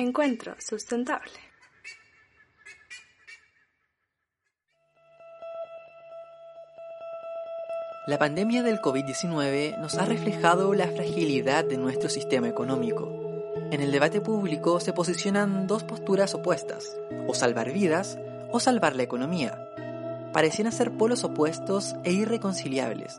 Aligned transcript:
Encuentro 0.00 0.54
sustentable. 0.58 1.30
La 8.06 8.18
pandemia 8.18 8.62
del 8.62 8.80
COVID-19 8.80 9.78
nos 9.78 9.98
ha 9.98 10.06
reflejado 10.06 10.72
la 10.72 10.86
fragilidad 10.86 11.66
de 11.66 11.76
nuestro 11.76 12.08
sistema 12.08 12.48
económico. 12.48 13.12
En 13.70 13.82
el 13.82 13.92
debate 13.92 14.22
público 14.22 14.80
se 14.80 14.94
posicionan 14.94 15.66
dos 15.66 15.84
posturas 15.84 16.34
opuestas, 16.34 16.96
o 17.26 17.34
salvar 17.34 17.70
vidas 17.70 18.18
o 18.50 18.58
salvar 18.58 18.96
la 18.96 19.02
economía. 19.02 19.68
Parecían 20.32 20.72
ser 20.72 20.92
polos 20.92 21.24
opuestos 21.24 21.94
e 22.04 22.12
irreconciliables, 22.12 23.18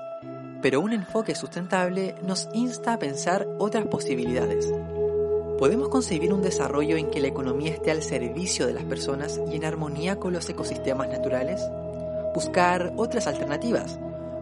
pero 0.64 0.82
un 0.82 0.94
enfoque 0.94 1.36
sustentable 1.36 2.16
nos 2.24 2.50
insta 2.56 2.94
a 2.94 2.98
pensar 2.98 3.48
otras 3.60 3.86
posibilidades. 3.86 4.68
¿Podemos 5.62 5.90
concebir 5.90 6.34
un 6.34 6.42
desarrollo 6.42 6.98
en 6.98 7.12
que 7.12 7.20
la 7.20 7.28
economía 7.28 7.70
esté 7.70 7.92
al 7.92 8.02
servicio 8.02 8.66
de 8.66 8.74
las 8.74 8.84
personas 8.84 9.40
y 9.52 9.58
en 9.58 9.64
armonía 9.64 10.16
con 10.16 10.34
los 10.34 10.50
ecosistemas 10.50 11.08
naturales? 11.08 11.62
Buscar 12.34 12.94
otras 12.98 13.28
alternativas, 13.28 14.00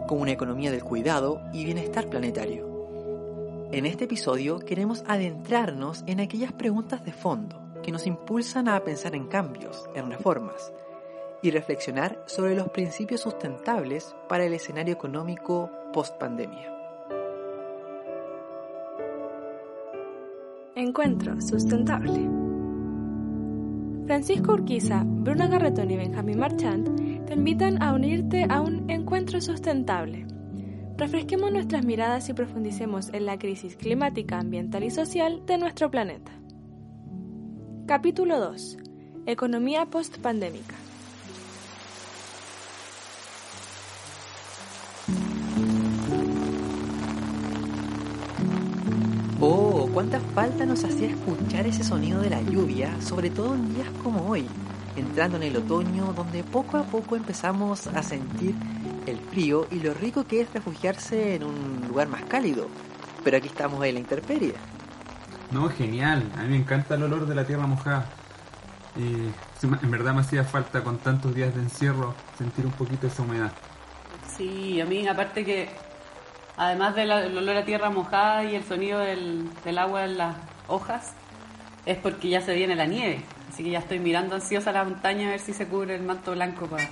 como 0.08 0.22
una 0.22 0.32
economía 0.32 0.72
del 0.72 0.86
cuidado 0.86 1.42
y 1.52 1.66
bienestar 1.66 2.08
planetario. 2.08 3.68
En 3.74 3.86
este 3.86 4.06
episodio 4.06 4.60
queremos 4.60 5.04
adentrarnos 5.08 6.06
en 6.08 6.22
aquellas 6.22 6.54
preguntas 6.54 7.04
de 7.04 7.12
fondo 7.12 7.62
que 7.84 7.92
nos 7.92 8.08
impulsan 8.08 8.70
a 8.70 8.82
pensar 8.86 9.14
en 9.14 9.28
cambios, 9.28 9.90
en 9.96 10.10
reformas, 10.10 10.72
y 11.42 11.52
reflexionar 11.52 12.24
sobre 12.28 12.56
los 12.56 12.70
principios 12.70 13.20
sustentables 13.20 14.16
para 14.30 14.46
el 14.46 14.54
escenario 14.54 14.94
económico 14.94 15.70
post-pandemia. 15.92 16.79
Encuentro 20.80 21.42
sustentable. 21.42 22.30
Francisco 24.06 24.54
Urquiza, 24.54 25.04
Bruna 25.06 25.48
Garretón 25.48 25.92
y 25.92 25.98
Benjamín 25.98 26.40
Marchand 26.40 27.26
te 27.26 27.34
invitan 27.34 27.84
a 27.84 27.92
unirte 27.92 28.46
a 28.50 28.62
un 28.62 28.90
encuentro 28.90 29.42
sustentable. 29.42 30.26
Refresquemos 30.96 31.52
nuestras 31.52 31.84
miradas 31.84 32.30
y 32.30 32.34
profundicemos 32.34 33.10
en 33.14 33.26
la 33.26 33.38
crisis 33.38 33.76
climática, 33.76 34.40
ambiental 34.40 34.86
y 34.86 34.90
social 34.90 35.46
de 35.46 35.58
nuestro 35.58 35.92
planeta. 35.92 36.32
Capítulo 37.86 38.40
2. 38.40 38.78
Economía 39.26 39.86
post-pandémica. 39.88 40.76
Cuánta 50.00 50.22
falta 50.34 50.66
nos 50.66 50.86
hacía 50.86 51.10
escuchar 51.10 51.68
ese 51.68 51.84
sonido 51.84 52.22
de 52.22 52.30
la 52.30 52.42
lluvia, 52.42 52.90
sobre 53.02 53.30
todo 53.30 53.54
en 53.54 53.76
días 53.76 53.90
como 54.02 54.30
hoy, 54.30 54.48
entrando 54.96 55.36
en 55.36 55.44
el 55.44 55.58
otoño, 55.58 56.14
donde 56.14 56.42
poco 56.42 56.78
a 56.78 56.84
poco 56.84 57.18
empezamos 57.18 57.86
a 57.88 58.02
sentir 58.02 58.56
el 59.08 59.18
frío 59.18 59.68
y 59.70 59.82
lo 59.82 59.94
rico 59.94 60.24
que 60.24 60.40
es 60.40 60.54
refugiarse 60.54 61.36
en 61.36 61.44
un 61.44 61.86
lugar 61.90 62.08
más 62.08 62.24
cálido. 62.24 62.70
Pero 63.26 63.36
aquí 63.36 63.48
estamos 63.48 63.84
en 63.84 63.96
la 63.96 64.00
intemperie. 64.00 64.54
No, 65.52 65.68
genial. 65.68 66.32
A 66.38 66.44
mí 66.44 66.52
me 66.52 66.56
encanta 66.56 66.96
el 66.96 67.04
olor 67.04 67.28
de 67.28 67.36
la 67.36 67.46
tierra 67.46 67.68
mojada. 67.68 68.06
Y 68.96 69.04
en 69.84 69.92
verdad 69.92 70.14
me 70.14 70.22
hacía 70.22 70.46
falta 70.46 70.82
con 70.82 71.00
tantos 71.00 71.36
días 71.36 71.54
de 71.54 71.60
encierro 71.60 72.16
sentir 72.38 72.66
un 72.66 72.72
poquito 72.72 73.08
esa 73.08 73.22
humedad. 73.22 73.52
Sí, 74.38 74.80
a 74.80 74.86
mí 74.86 75.06
aparte 75.10 75.44
que 75.44 75.68
además 76.60 76.94
del 76.94 77.10
olor 77.10 77.56
a 77.56 77.64
tierra 77.64 77.90
mojada 77.90 78.44
y 78.44 78.54
el 78.54 78.66
sonido 78.66 79.00
del, 79.00 79.78
agua 79.78 80.04
en 80.04 80.18
las 80.18 80.36
hojas, 80.68 81.14
es 81.86 81.98
porque 81.98 82.28
ya 82.28 82.42
se 82.42 82.54
viene 82.54 82.76
la 82.76 82.86
nieve. 82.86 83.24
Así 83.50 83.64
que 83.64 83.72
ya 83.72 83.80
estoy 83.80 84.00
mirando 84.00 84.36
ansiosa 84.36 84.74
la 84.74 84.84
montaña 84.84 85.28
a 85.28 85.32
ver 85.32 85.40
si 85.40 85.54
se 85.54 85.66
cubre 85.68 85.96
el 85.96 86.04
manto 86.04 86.34
blanco 86.34 86.68
para 86.68 86.88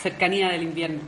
cercanía 0.00 0.48
del 0.48 0.62
invierno. 0.62 1.00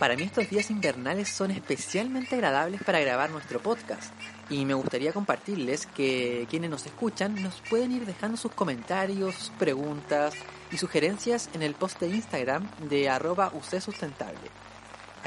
Para 0.00 0.16
mí 0.16 0.24
estos 0.24 0.50
días 0.50 0.68
invernales 0.70 1.28
son 1.28 1.52
especialmente 1.52 2.34
agradables 2.34 2.82
para 2.82 3.00
grabar 3.00 3.30
nuestro 3.30 3.60
podcast 3.60 4.12
y 4.50 4.64
me 4.64 4.74
gustaría 4.74 5.12
compartirles 5.12 5.86
que 5.86 6.46
quienes 6.50 6.70
nos 6.70 6.84
escuchan 6.86 7.40
nos 7.40 7.62
pueden 7.70 7.92
ir 7.92 8.04
dejando 8.04 8.36
sus 8.36 8.52
comentarios, 8.52 9.52
preguntas 9.58 10.34
y 10.72 10.76
sugerencias 10.76 11.48
en 11.54 11.62
el 11.62 11.74
post 11.74 12.00
de 12.00 12.08
Instagram 12.08 12.68
de 12.90 13.08
arroba 13.08 13.52
sustentable. 13.80 14.65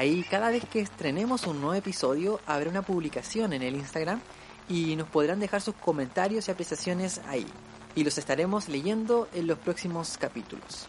Ahí 0.00 0.22
cada 0.22 0.48
vez 0.48 0.64
que 0.64 0.80
estrenemos 0.80 1.46
un 1.46 1.60
nuevo 1.60 1.74
episodio 1.74 2.40
habrá 2.46 2.70
una 2.70 2.80
publicación 2.80 3.52
en 3.52 3.60
el 3.60 3.74
Instagram 3.74 4.18
y 4.66 4.96
nos 4.96 5.06
podrán 5.06 5.40
dejar 5.40 5.60
sus 5.60 5.74
comentarios 5.74 6.48
y 6.48 6.50
apreciaciones 6.50 7.20
ahí. 7.28 7.46
Y 7.94 8.02
los 8.02 8.16
estaremos 8.16 8.70
leyendo 8.70 9.28
en 9.34 9.46
los 9.46 9.58
próximos 9.58 10.16
capítulos. 10.16 10.88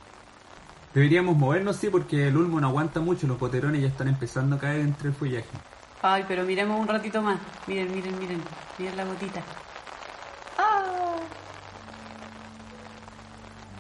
Deberíamos 0.94 1.36
movernos, 1.36 1.76
sí, 1.76 1.90
porque 1.90 2.30
el 2.30 2.38
ulmo 2.38 2.62
no 2.62 2.70
aguanta 2.70 3.02
mucho, 3.02 3.28
los 3.28 3.38
poterones 3.38 3.82
ya 3.82 3.90
están 3.90 4.08
empezando 4.08 4.56
a 4.56 4.60
caer 4.60 4.80
entre 4.80 5.10
el 5.10 5.14
follaje. 5.14 5.58
Ay, 6.02 6.24
pero 6.26 6.46
miremos 6.46 6.80
un 6.80 6.88
ratito 6.88 7.22
más. 7.22 7.38
Miren, 7.68 7.94
miren, 7.94 8.18
miren. 8.18 8.42
Miren 8.80 8.96
la 8.96 9.04
gotita. 9.04 9.44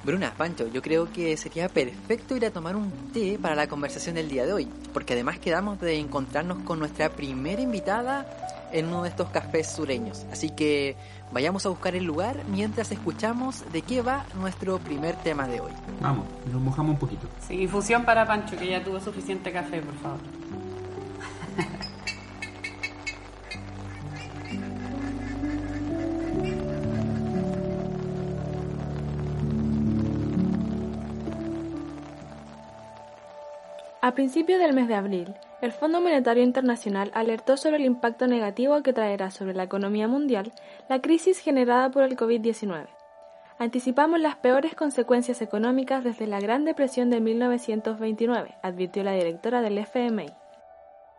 Bruna, 0.03 0.33
Pancho, 0.35 0.67
yo 0.67 0.81
creo 0.81 1.11
que 1.11 1.37
sería 1.37 1.69
perfecto 1.69 2.35
ir 2.35 2.45
a 2.45 2.51
tomar 2.51 2.75
un 2.75 2.91
té 3.13 3.37
para 3.39 3.53
la 3.55 3.67
conversación 3.67 4.15
del 4.15 4.29
día 4.29 4.45
de 4.45 4.53
hoy, 4.53 4.67
porque 4.93 5.13
además 5.13 5.37
quedamos 5.37 5.79
de 5.79 5.99
encontrarnos 5.99 6.63
con 6.63 6.79
nuestra 6.79 7.09
primera 7.09 7.61
invitada 7.61 8.25
en 8.71 8.87
uno 8.87 9.03
de 9.03 9.09
estos 9.09 9.29
cafés 9.29 9.71
sureños. 9.71 10.25
Así 10.31 10.49
que 10.49 10.95
vayamos 11.31 11.67
a 11.67 11.69
buscar 11.69 11.95
el 11.95 12.03
lugar 12.03 12.43
mientras 12.49 12.91
escuchamos 12.91 13.63
de 13.71 13.83
qué 13.83 14.01
va 14.01 14.25
nuestro 14.39 14.79
primer 14.79 15.15
tema 15.17 15.47
de 15.47 15.61
hoy. 15.61 15.71
Vamos, 16.01 16.25
nos 16.51 16.61
mojamos 16.61 16.93
un 16.93 16.99
poquito. 16.99 17.27
Sí, 17.47 17.61
infusión 17.61 18.03
para 18.03 18.25
Pancho, 18.25 18.57
que 18.57 18.69
ya 18.69 18.83
tuvo 18.83 18.99
suficiente 18.99 19.51
café, 19.51 19.81
por 19.81 19.95
favor. 19.95 20.19
A 34.11 34.13
principios 34.13 34.59
del 34.59 34.73
mes 34.73 34.89
de 34.89 34.95
abril, 34.95 35.35
el 35.61 35.71
Fondo 35.71 36.01
Monetario 36.01 36.43
Internacional 36.43 37.11
alertó 37.13 37.55
sobre 37.55 37.77
el 37.77 37.85
impacto 37.85 38.27
negativo 38.27 38.83
que 38.83 38.91
traerá 38.91 39.31
sobre 39.31 39.53
la 39.53 39.63
economía 39.63 40.09
mundial 40.09 40.51
la 40.89 40.99
crisis 40.99 41.39
generada 41.39 41.89
por 41.91 42.03
el 42.03 42.17
COVID-19. 42.17 42.87
Anticipamos 43.57 44.19
las 44.19 44.35
peores 44.35 44.75
consecuencias 44.75 45.41
económicas 45.41 46.03
desde 46.03 46.27
la 46.27 46.41
Gran 46.41 46.65
Depresión 46.65 47.09
de 47.09 47.21
1929, 47.21 48.55
advirtió 48.61 49.01
la 49.05 49.13
directora 49.13 49.61
del 49.61 49.77
FMI. 49.77 50.29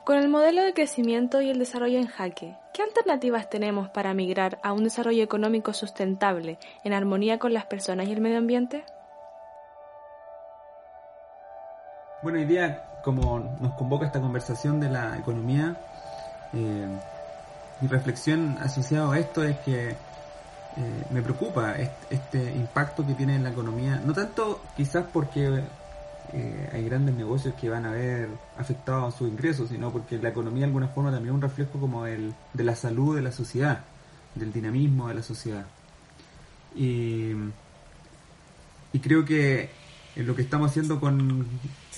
Con 0.05 0.19
el 0.19 0.29
modelo 0.29 0.61
de 0.61 0.75
crecimiento 0.75 1.41
y 1.41 1.49
el 1.49 1.59
desarrollo 1.59 1.99
en 1.99 2.09
jaque, 2.09 2.59
¿qué 2.75 2.83
alternativas 2.83 3.49
tenemos 3.49 3.89
para 3.89 4.13
migrar 4.13 4.59
a 4.63 4.75
un 4.75 4.85
desarrollo 4.85 5.25
económico 5.25 5.73
sustentable 5.73 6.59
en 6.85 6.93
armonía 6.93 7.39
con 7.39 7.55
las 7.55 7.65
personas 7.65 8.07
y 8.09 8.13
el 8.13 8.21
medio 8.21 8.37
ambiente? 8.37 8.85
Bueno, 12.23 12.39
hoy 12.39 12.45
día, 12.45 12.85
como 13.03 13.57
nos 13.61 13.73
convoca 13.75 14.07
esta 14.07 14.21
conversación 14.21 14.79
de 14.79 14.89
la 14.89 15.19
economía, 15.19 15.77
eh, 16.53 16.87
mi 17.81 17.89
reflexión 17.89 18.57
asociada 18.61 19.13
a 19.13 19.19
esto 19.19 19.43
es 19.43 19.59
que 19.59 19.89
eh, 19.89 19.97
me 21.11 21.21
preocupa 21.21 21.75
este, 22.11 22.55
impacto 22.55 23.05
que 23.05 23.15
tiene 23.15 23.35
en 23.35 23.43
la 23.43 23.51
economía, 23.51 24.01
no 24.07 24.13
tanto 24.13 24.63
quizás 24.77 25.05
porque 25.13 25.65
eh, 26.33 26.71
hay 26.73 26.85
grandes 26.85 27.17
negocios 27.17 27.55
que 27.61 27.69
van 27.69 27.87
a 27.87 27.91
ver 27.91 28.29
afectados 28.57 29.17
sus 29.17 29.29
ingresos, 29.29 29.71
sino 29.71 29.91
porque 29.91 30.17
la 30.19 30.29
economía 30.29 30.61
de 30.61 30.67
alguna 30.67 30.87
forma 30.87 31.11
también 31.11 31.35
es 31.35 31.35
un 31.35 31.43
reflejo 31.43 31.81
como 31.81 32.07
el, 32.07 32.33
de 32.53 32.63
la 32.63 32.77
salud 32.77 33.17
de 33.17 33.23
la 33.23 33.33
sociedad, 33.33 33.81
del 34.37 34.53
dinamismo 34.53 35.09
de 35.09 35.15
la 35.15 35.23
sociedad. 35.25 35.67
Y 36.77 37.35
creo 39.01 39.25
que 39.25 39.82
lo 40.17 40.35
que 40.35 40.43
estamos 40.43 40.71
haciendo 40.71 41.01
con, 41.01 41.47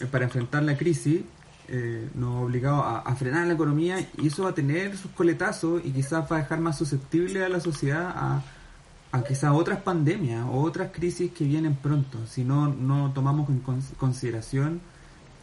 eh, 0.01 0.07
para 0.07 0.25
enfrentar 0.25 0.63
la 0.63 0.77
crisis 0.77 1.23
eh, 1.67 2.09
nos 2.15 2.35
ha 2.35 2.41
obligado 2.41 2.83
a, 2.83 3.15
frenar 3.17 3.47
la 3.47 3.55
economía 3.55 4.07
y 4.19 4.27
eso 4.27 4.45
va 4.45 4.51
a 4.51 4.55
tener 4.55 4.97
sus 4.99 5.11
coletazos 5.13 5.83
y 5.85 5.93
quizás 5.93 6.31
va 6.31 6.37
a 6.37 6.39
dejar 6.41 6.61
más 6.61 6.77
susceptible 6.77 7.43
a 7.43 7.49
la 7.49 7.59
sociedad 7.59 8.13
a, 8.15 8.43
a 9.13 9.23
quizás 9.23 9.53
otras 9.55 9.81
pandemias 9.81 10.45
o 10.51 10.61
otras 10.61 10.91
crisis 10.93 11.33
que 11.33 11.45
vienen 11.45 11.75
pronto, 11.75 12.19
si 12.27 12.45
no, 12.45 12.69
no 12.69 13.13
tomamos 13.15 13.49
en 13.49 13.63
consideración 13.97 14.81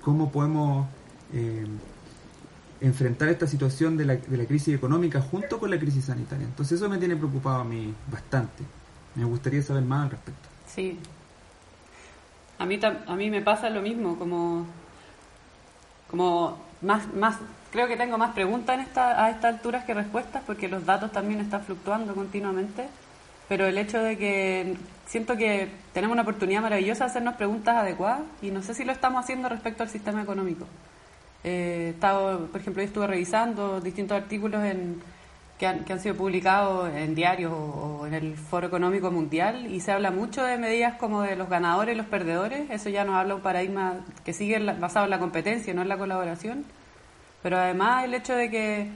cómo 0.01 0.31
podemos 0.31 0.88
eh, 1.33 1.65
enfrentar 2.81 3.29
esta 3.29 3.47
situación 3.47 3.97
de 3.97 4.06
la, 4.06 4.15
de 4.17 4.38
la 4.38 4.45
crisis 4.45 4.75
económica 4.75 5.21
junto 5.21 5.59
con 5.59 5.71
la 5.71 5.79
crisis 5.79 6.06
sanitaria. 6.06 6.45
Entonces 6.45 6.79
eso 6.79 6.89
me 6.89 6.97
tiene 6.97 7.15
preocupado 7.15 7.62
a 7.62 7.63
mí 7.63 7.94
bastante. 8.12 8.63
Me 9.15 9.24
gustaría 9.25 9.62
saber 9.62 9.83
más 9.83 10.03
al 10.03 10.12
respecto. 10.12 10.50
Sí, 10.67 11.00
a 12.61 12.65
mí, 12.65 12.79
a 12.83 13.15
mí 13.15 13.29
me 13.31 13.41
pasa 13.41 13.69
lo 13.71 13.81
mismo, 13.81 14.17
como, 14.19 14.67
como 16.09 16.59
más, 16.81 17.11
más, 17.13 17.37
creo 17.71 17.87
que 17.87 17.97
tengo 17.97 18.19
más 18.19 18.33
preguntas 18.33 18.75
en 18.75 18.81
esta, 18.81 19.25
a 19.25 19.31
estas 19.31 19.55
alturas 19.55 19.83
que 19.83 19.95
respuestas, 19.95 20.43
porque 20.45 20.67
los 20.67 20.85
datos 20.85 21.11
también 21.11 21.39
están 21.41 21.63
fluctuando 21.63 22.13
continuamente. 22.13 22.87
pero 23.49 23.65
el 23.65 23.77
hecho 23.77 24.01
de 24.01 24.17
que 24.17 24.77
siento 25.07 25.35
que 25.35 25.69
tenemos 25.93 26.13
una 26.13 26.21
oportunidad 26.21 26.61
maravillosa 26.61 27.05
de 27.05 27.09
hacernos 27.09 27.35
preguntas 27.35 27.75
adecuadas 27.75 28.21
y 28.41 28.51
no 28.51 28.61
sé 28.61 28.73
si 28.73 28.85
lo 28.85 28.91
estamos 28.91 29.23
haciendo 29.23 29.49
respecto 29.49 29.83
al 29.83 29.89
sistema 29.89 30.21
económico. 30.21 30.65
Eh, 31.43 31.91
estado, 31.95 32.45
por 32.47 32.61
ejemplo, 32.61 32.83
yo 32.83 32.87
estuve 32.87 33.07
revisando 33.07 33.81
distintos 33.81 34.15
artículos 34.17 34.63
en, 34.63 35.01
que, 35.61 35.67
han, 35.67 35.85
que 35.85 35.93
han 35.93 35.99
sido 35.99 36.15
publicados 36.15 36.89
en 36.91 37.13
diarios 37.13 37.53
o, 37.53 38.07
en 38.07 38.15
el 38.15 38.35
Foro 38.35 38.65
Económico 38.65 39.11
Mundial 39.11 39.71
y 39.71 39.79
se 39.79 39.91
habla 39.91 40.09
mucho 40.09 40.43
de 40.43 40.57
medidas 40.57 40.95
como 40.95 41.21
de 41.21 41.35
los 41.35 41.49
ganadores 41.49 41.93
y 41.93 41.97
los 41.99 42.07
perdedores. 42.07 42.67
Eso 42.71 42.89
ya 42.89 43.05
nos 43.05 43.13
habla 43.13 43.35
un 43.35 43.41
paradigma 43.41 43.97
que 44.25 44.33
sigue 44.33 44.57
basado 44.57 45.05
en 45.05 45.11
la 45.11 45.19
competencia, 45.19 45.71
no 45.75 45.83
en 45.83 45.87
la 45.87 45.99
colaboración. 45.99 46.65
Pero 47.43 47.59
además 47.59 48.05
el 48.05 48.15
hecho 48.15 48.33
de 48.33 48.49
que 48.49 48.89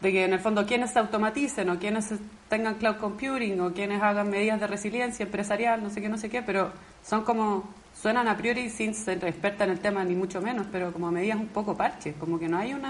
de 0.00 0.12
que 0.12 0.24
en 0.24 0.32
el 0.32 0.38
fondo 0.38 0.64
quienes 0.64 0.92
se 0.92 1.00
automaticen 1.00 1.68
o 1.70 1.78
quienes 1.80 2.14
tengan 2.48 2.76
cloud 2.76 2.98
computing 2.98 3.60
o 3.60 3.72
quienes 3.72 4.00
hagan 4.00 4.30
medidas 4.30 4.60
de 4.60 4.68
resiliencia 4.68 5.24
empresarial, 5.24 5.82
no 5.82 5.90
sé 5.90 6.00
qué, 6.00 6.08
no 6.08 6.18
sé 6.18 6.30
qué, 6.30 6.40
pero 6.42 6.70
son 7.02 7.24
como, 7.24 7.68
suenan 8.00 8.28
a 8.28 8.36
priori 8.36 8.70
sin 8.70 8.94
ser 8.94 9.24
experta 9.24 9.64
en 9.64 9.70
el 9.70 9.80
tema 9.80 10.04
ni 10.04 10.14
mucho 10.14 10.40
menos, 10.40 10.68
pero 10.70 10.92
como 10.92 11.10
medidas 11.10 11.40
un 11.40 11.48
poco 11.48 11.76
parches, 11.76 12.14
como 12.14 12.38
que 12.38 12.48
no 12.48 12.58
hay 12.58 12.74
un 12.74 12.84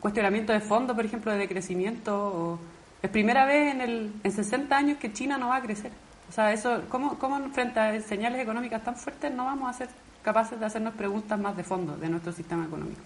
cuestionamiento 0.00 0.52
de 0.52 0.60
fondo, 0.60 0.94
por 0.94 1.04
ejemplo, 1.04 1.32
de 1.32 1.48
crecimiento. 1.48 2.16
O, 2.16 2.58
es 3.02 3.10
primera 3.10 3.46
vez 3.46 3.74
en, 3.74 3.80
el, 3.80 4.12
en 4.22 4.32
60 4.32 4.76
años 4.76 4.98
que 4.98 5.12
China 5.12 5.38
no 5.38 5.48
va 5.48 5.56
a 5.56 5.62
crecer. 5.62 5.92
O 6.28 6.32
sea, 6.32 6.52
eso, 6.52 6.82
¿cómo, 6.88 7.18
¿cómo 7.18 7.50
frente 7.50 7.80
a 7.80 8.00
señales 8.00 8.40
económicas 8.40 8.84
tan 8.84 8.96
fuertes 8.96 9.32
no 9.32 9.46
vamos 9.46 9.70
a 9.70 9.78
ser 9.78 9.88
capaces 10.22 10.60
de 10.60 10.66
hacernos 10.66 10.94
preguntas 10.94 11.38
más 11.38 11.56
de 11.56 11.64
fondo 11.64 11.96
de 11.96 12.08
nuestro 12.08 12.32
sistema 12.32 12.64
económico? 12.64 13.00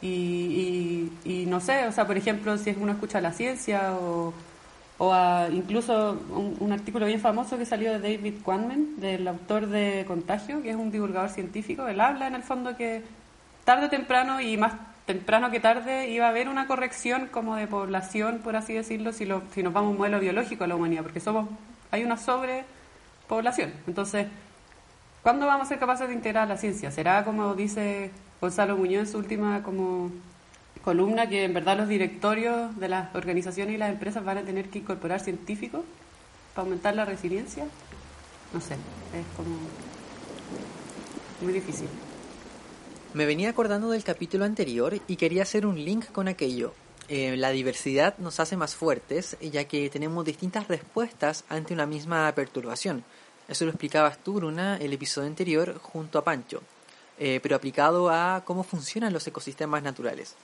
Y, 0.00 1.44
no 1.48 1.60
sé, 1.60 1.86
o 1.86 1.92
sea, 1.92 2.06
por 2.06 2.16
ejemplo, 2.16 2.56
si 2.56 2.70
uno 2.78 2.92
escucha 2.92 3.20
la 3.20 3.32
ciencia 3.32 3.92
o, 3.94 4.32
o 4.98 5.14
incluso 5.52 6.18
un, 6.60 6.72
artículo 6.72 7.06
bien 7.06 7.20
famoso 7.20 7.58
que 7.58 7.66
salió 7.66 7.92
de 7.92 7.98
David 7.98 8.34
Quammen, 8.44 9.00
del 9.00 9.26
autor 9.26 9.66
de 9.66 10.04
Contagio, 10.06 10.62
que 10.62 10.70
es 10.70 10.76
un 10.76 10.90
divulgador 10.90 11.30
científico, 11.30 11.88
él 11.88 12.00
habla 12.00 12.28
en 12.28 12.36
el 12.36 12.42
fondo 12.44 12.76
que 12.76 13.02
tarde 13.64 13.86
o 13.86 13.90
temprano 13.90 14.40
y 14.40 14.56
más 14.56 14.72
temprano 15.08 15.50
que 15.50 15.58
tarde 15.58 16.10
iba 16.10 16.26
a 16.26 16.28
haber 16.28 16.50
una 16.50 16.66
corrección 16.66 17.28
como 17.28 17.56
de 17.56 17.66
población, 17.66 18.40
por 18.44 18.56
así 18.56 18.74
decirlo, 18.74 19.14
si, 19.14 19.24
lo, 19.24 19.40
si 19.54 19.62
nos 19.62 19.72
vamos 19.72 19.88
a 19.88 19.92
un 19.92 19.96
modelo 19.96 20.20
biológico 20.20 20.64
a 20.64 20.66
la 20.66 20.76
humanidad, 20.76 21.02
porque 21.02 21.18
somos 21.18 21.48
hay 21.90 22.04
una 22.04 22.18
sobrepoblación. 22.18 23.72
Entonces, 23.86 24.26
¿cuándo 25.22 25.46
vamos 25.46 25.64
a 25.64 25.68
ser 25.70 25.78
capaces 25.78 26.08
de 26.08 26.14
integrar 26.14 26.46
la 26.46 26.58
ciencia? 26.58 26.90
¿Será 26.90 27.24
como 27.24 27.54
dice 27.54 28.10
Gonzalo 28.42 28.76
Muñoz 28.76 29.00
en 29.00 29.06
su 29.06 29.16
última 29.16 29.62
como 29.62 30.10
columna 30.84 31.26
que 31.26 31.44
en 31.44 31.54
verdad 31.54 31.78
los 31.78 31.88
directorios 31.88 32.78
de 32.78 32.90
las 32.90 33.14
organizaciones 33.14 33.76
y 33.76 33.78
las 33.78 33.90
empresas 33.90 34.22
van 34.22 34.36
a 34.36 34.42
tener 34.42 34.68
que 34.68 34.80
incorporar 34.80 35.20
científicos 35.20 35.86
para 36.54 36.64
aumentar 36.64 36.94
la 36.94 37.06
resiliencia. 37.06 37.64
No 38.52 38.60
sé, 38.60 38.74
es 38.74 39.36
como 39.38 39.56
muy 41.40 41.54
difícil. 41.54 41.88
Me 43.14 43.24
venía 43.24 43.48
acordando 43.48 43.88
del 43.90 44.04
capítulo 44.04 44.44
anterior 44.44 45.00
y 45.08 45.16
quería 45.16 45.42
hacer 45.42 45.64
un 45.64 45.82
link 45.82 46.12
con 46.12 46.28
aquello. 46.28 46.74
Eh, 47.08 47.38
la 47.38 47.50
diversidad 47.50 48.18
nos 48.18 48.38
hace 48.38 48.54
más 48.54 48.74
fuertes 48.74 49.38
ya 49.40 49.64
que 49.64 49.88
tenemos 49.88 50.26
distintas 50.26 50.68
respuestas 50.68 51.44
ante 51.48 51.72
una 51.72 51.86
misma 51.86 52.30
perturbación. 52.34 53.02
Eso 53.48 53.64
lo 53.64 53.70
explicabas 53.70 54.18
tú, 54.18 54.34
Bruna, 54.34 54.76
el 54.76 54.92
episodio 54.92 55.26
anterior 55.26 55.78
junto 55.78 56.18
a 56.18 56.24
Pancho. 56.24 56.62
Eh, 57.18 57.40
pero 57.42 57.56
aplicado 57.56 58.10
a 58.10 58.42
cómo 58.44 58.62
funcionan 58.62 59.14
los 59.14 59.26
ecosistemas 59.26 59.82
naturales. 59.82 60.34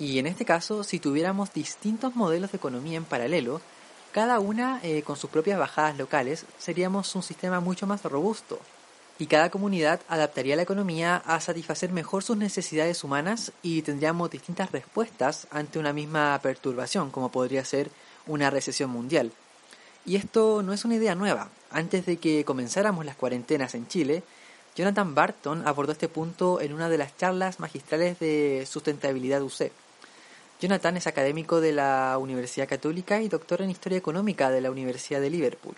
Y 0.00 0.18
en 0.18 0.26
este 0.26 0.44
caso, 0.44 0.82
si 0.82 0.98
tuviéramos 0.98 1.52
distintos 1.54 2.16
modelos 2.16 2.50
de 2.50 2.58
economía 2.58 2.96
en 2.96 3.04
paralelo, 3.04 3.60
cada 4.10 4.40
una 4.40 4.80
eh, 4.82 5.02
con 5.02 5.16
sus 5.16 5.30
propias 5.30 5.60
bajadas 5.60 5.96
locales, 5.96 6.44
seríamos 6.58 7.14
un 7.14 7.22
sistema 7.22 7.60
mucho 7.60 7.86
más 7.86 8.02
robusto. 8.02 8.58
Y 9.18 9.26
cada 9.26 9.50
comunidad 9.50 10.00
adaptaría 10.08 10.56
la 10.56 10.62
economía 10.62 11.16
a 11.24 11.38
satisfacer 11.40 11.92
mejor 11.92 12.24
sus 12.24 12.36
necesidades 12.36 13.04
humanas 13.04 13.52
y 13.62 13.82
tendríamos 13.82 14.30
distintas 14.30 14.72
respuestas 14.72 15.46
ante 15.52 15.78
una 15.78 15.92
misma 15.92 16.38
perturbación, 16.42 17.10
como 17.10 17.30
podría 17.30 17.64
ser 17.64 17.90
una 18.26 18.50
recesión 18.50 18.90
mundial. 18.90 19.30
Y 20.04 20.16
esto 20.16 20.62
no 20.62 20.72
es 20.72 20.84
una 20.84 20.96
idea 20.96 21.14
nueva. 21.14 21.48
Antes 21.70 22.06
de 22.06 22.16
que 22.16 22.44
comenzáramos 22.44 23.04
las 23.04 23.16
cuarentenas 23.16 23.74
en 23.74 23.86
Chile, 23.86 24.24
Jonathan 24.74 25.14
Barton 25.14 25.66
abordó 25.66 25.92
este 25.92 26.08
punto 26.08 26.60
en 26.60 26.72
una 26.72 26.88
de 26.88 26.98
las 26.98 27.16
charlas 27.16 27.60
magistrales 27.60 28.18
de 28.18 28.66
sustentabilidad 28.68 29.42
UC. 29.42 29.70
Jonathan 30.60 30.96
es 30.96 31.06
académico 31.06 31.60
de 31.60 31.72
la 31.72 32.18
Universidad 32.18 32.68
Católica 32.68 33.22
y 33.22 33.28
doctor 33.28 33.62
en 33.62 33.70
Historia 33.70 33.98
Económica 33.98 34.50
de 34.50 34.60
la 34.60 34.72
Universidad 34.72 35.20
de 35.20 35.30
Liverpool. 35.30 35.76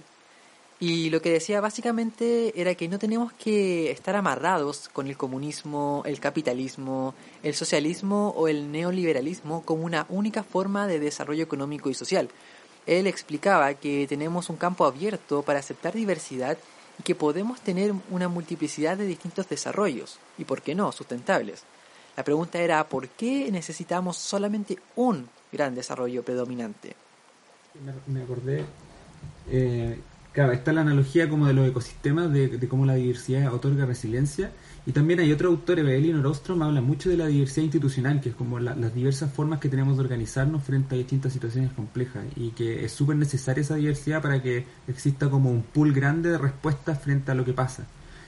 Y 0.78 1.08
lo 1.08 1.22
que 1.22 1.30
decía 1.30 1.62
básicamente 1.62 2.60
era 2.60 2.74
que 2.74 2.88
no 2.88 2.98
tenemos 2.98 3.32
que 3.32 3.90
estar 3.90 4.14
amarrados 4.14 4.90
con 4.92 5.06
el 5.06 5.16
comunismo, 5.16 6.02
el 6.04 6.20
capitalismo, 6.20 7.14
el 7.42 7.54
socialismo 7.54 8.34
o 8.36 8.46
el 8.46 8.70
neoliberalismo 8.70 9.62
como 9.64 9.84
una 9.84 10.04
única 10.10 10.42
forma 10.42 10.86
de 10.86 11.00
desarrollo 11.00 11.42
económico 11.42 11.88
y 11.88 11.94
social. 11.94 12.28
Él 12.86 13.06
explicaba 13.06 13.72
que 13.74 14.06
tenemos 14.06 14.50
un 14.50 14.56
campo 14.56 14.84
abierto 14.84 15.42
para 15.42 15.60
aceptar 15.60 15.94
diversidad 15.94 16.58
y 16.98 17.02
que 17.02 17.14
podemos 17.14 17.60
tener 17.62 17.92
una 18.10 18.28
multiplicidad 18.28 18.98
de 18.98 19.06
distintos 19.06 19.48
desarrollos, 19.48 20.18
y 20.38 20.44
por 20.44 20.62
qué 20.62 20.74
no, 20.74 20.92
sustentables. 20.92 21.62
La 22.16 22.24
pregunta 22.24 22.58
era, 22.58 22.86
¿por 22.88 23.08
qué 23.08 23.50
necesitamos 23.50 24.16
solamente 24.16 24.78
un 24.94 25.28
gran 25.52 25.74
desarrollo 25.74 26.22
predominante? 26.22 26.96
Me, 28.06 28.22
acordé, 28.22 28.64
eh, 29.50 30.00
claro, 30.36 30.52
está 30.52 30.70
la 30.74 30.82
analogía 30.82 31.30
como 31.30 31.46
de 31.46 31.54
los 31.54 31.66
ecosistemas, 31.66 32.30
de, 32.30 32.48
de 32.48 32.68
cómo 32.68 32.84
la 32.84 32.96
diversidad 32.96 33.54
otorga 33.54 33.86
resiliencia, 33.86 34.52
y 34.84 34.92
también 34.92 35.18
hay 35.18 35.32
otro 35.32 35.48
autor, 35.48 35.78
Evelyn 35.78 36.16
Orostrom, 36.16 36.60
habla 36.60 36.82
mucho 36.82 37.08
de 37.08 37.16
la 37.16 37.26
diversidad 37.26 37.64
institucional, 37.64 38.20
que 38.20 38.28
es 38.28 38.34
como 38.34 38.58
las 38.60 38.94
diversas 38.94 39.32
formas 39.32 39.60
que 39.60 39.70
tenemos 39.70 39.96
de 39.96 40.02
organizarnos 40.02 40.62
frente 40.62 40.94
a 40.94 40.98
distintas 40.98 41.32
situaciones 41.32 41.72
complejas 41.72 42.22
y 42.36 42.50
que 42.50 42.84
es 42.84 42.92
súper 42.92 43.16
necesaria 43.16 43.62
esa 43.62 43.76
diversidad 43.76 44.20
para 44.20 44.42
que 44.42 44.66
exista 44.86 45.30
como 45.30 45.50
un 45.50 45.62
pool 45.62 45.94
grande 45.94 46.28
de 46.28 46.36
respuestas 46.36 47.00
frente 47.00 47.32
a 47.32 47.34
lo 47.34 47.42
que 47.42 47.54
pasa. 47.54 47.86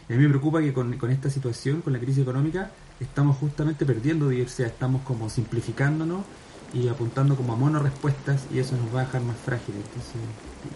Y 0.08 0.14
a 0.14 0.16
mí 0.16 0.22
me 0.22 0.30
preocupa 0.30 0.62
que 0.62 0.72
con, 0.72 0.96
con 0.96 1.10
esta 1.10 1.28
situación, 1.28 1.82
con 1.82 1.92
la 1.92 1.98
crisis 1.98 2.22
económica, 2.22 2.70
estamos 3.00 3.36
justamente 3.36 3.84
perdiendo 3.84 4.30
diversidad, 4.30 4.68
estamos 4.68 5.02
como 5.02 5.28
simplificándonos 5.28 6.24
y 6.72 6.88
apuntando 6.88 7.36
como 7.36 7.52
a 7.52 7.56
monorespuestas 7.56 8.46
y 8.50 8.60
eso 8.60 8.78
nos 8.78 8.94
va 8.94 9.02
a 9.02 9.04
dejar 9.04 9.20
más 9.24 9.36
frágiles. 9.36 9.82
Entonces, 9.84 10.22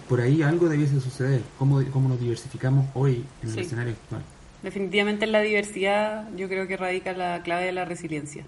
por 0.09 0.21
ahí 0.21 0.43
algo 0.43 0.69
debiese 0.69 1.01
suceder, 1.01 1.43
cómo, 1.59 1.83
cómo 1.93 2.09
nos 2.09 2.21
diversificamos 2.21 2.87
hoy 2.95 3.25
en 3.43 3.51
el 3.51 3.59
escenario 3.59 3.93
actual. 3.93 4.23
Definitivamente 4.63 5.25
en 5.25 5.33
la 5.33 5.41
diversidad 5.41 6.29
yo 6.37 6.49
creo 6.49 6.69
que 6.69 6.77
radica 6.77 7.13
la 7.13 7.43
clave 7.43 7.67
de 7.67 7.73
la 7.73 7.85
resiliencia. 7.85 8.45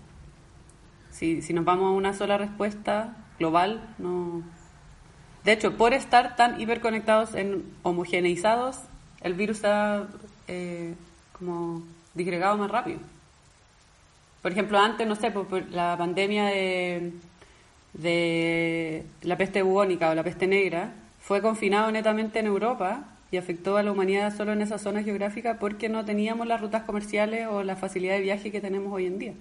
Si, 1.11 1.43
si 1.43 1.53
nos 1.53 1.64
vamos 1.64 1.87
a 1.87 1.91
una 1.91 2.14
sola 2.14 2.38
respuesta 2.38 3.17
global, 3.38 3.95
no... 3.99 4.43
De 5.45 5.53
hecho, 5.53 5.76
por 5.76 5.93
estar 5.93 6.37
tan 6.37 6.61
hiperconectados, 6.61 7.35
en 7.35 7.64
homogeneizados, 7.83 8.79
el 9.21 9.35
virus 9.35 9.57
está 9.57 10.09
eh, 10.49 10.95
como 11.38 11.83
disgregado 12.14 12.57
más 12.57 12.71
rápido. 12.71 13.00
Por 14.41 14.53
ejemplo, 14.53 14.79
antes, 14.79 15.07
no 15.07 15.17
sé, 15.17 15.31
por, 15.31 15.71
la 15.71 15.97
pandemia 15.99 16.47
de, 16.47 17.12
de 17.93 19.05
la 19.23 19.37
peste 19.37 19.62
bubónica 19.62 20.11
o 20.11 20.14
la 20.14 20.23
peste 20.23 20.47
negra 20.47 20.95
fue 21.25 21.40
confinado 21.40 21.90
netamente 21.90 22.38
en 22.38 22.47
Europa 22.47 23.02
y 23.31 23.38
afectó 23.38 23.78
a 23.78 23.83
la 23.83 23.90
humanidad 23.90 24.37
solo 24.37 24.52
en 24.52 24.61
esa 24.61 24.76
zona 24.76 25.02
geográfica 25.02 25.59
porque 25.59 25.88
no 25.88 26.04
teníamos 26.04 26.47
las 26.47 26.61
rutas 26.61 26.83
comerciales 26.83 27.47
o 27.47 27.62
la 27.62 27.76
facilidad 27.76 28.16
de 28.16 28.21
viaje 28.21 28.52
que 28.52 28.61
tenemos 28.61 28.93
hoy 28.93 29.07
en 29.07 29.19
día. 29.19 29.33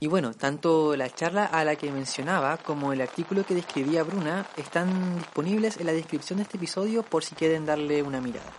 Y 0.00 0.08
bueno, 0.08 0.34
tanto 0.34 0.96
la 0.96 1.08
charla 1.10 1.44
a 1.44 1.64
la 1.64 1.76
que 1.76 1.92
mencionaba 1.92 2.56
como 2.56 2.92
el 2.92 3.00
artículo 3.00 3.46
que 3.46 3.54
describía 3.54 4.02
Bruna 4.02 4.46
están 4.56 5.18
disponibles 5.18 5.76
en 5.76 5.86
la 5.86 5.92
descripción 5.92 6.38
de 6.38 6.42
este 6.42 6.56
episodio 6.56 7.04
por 7.04 7.22
si 7.22 7.36
quieren 7.36 7.64
darle 7.64 8.02
una 8.02 8.20
mirada. 8.20 8.50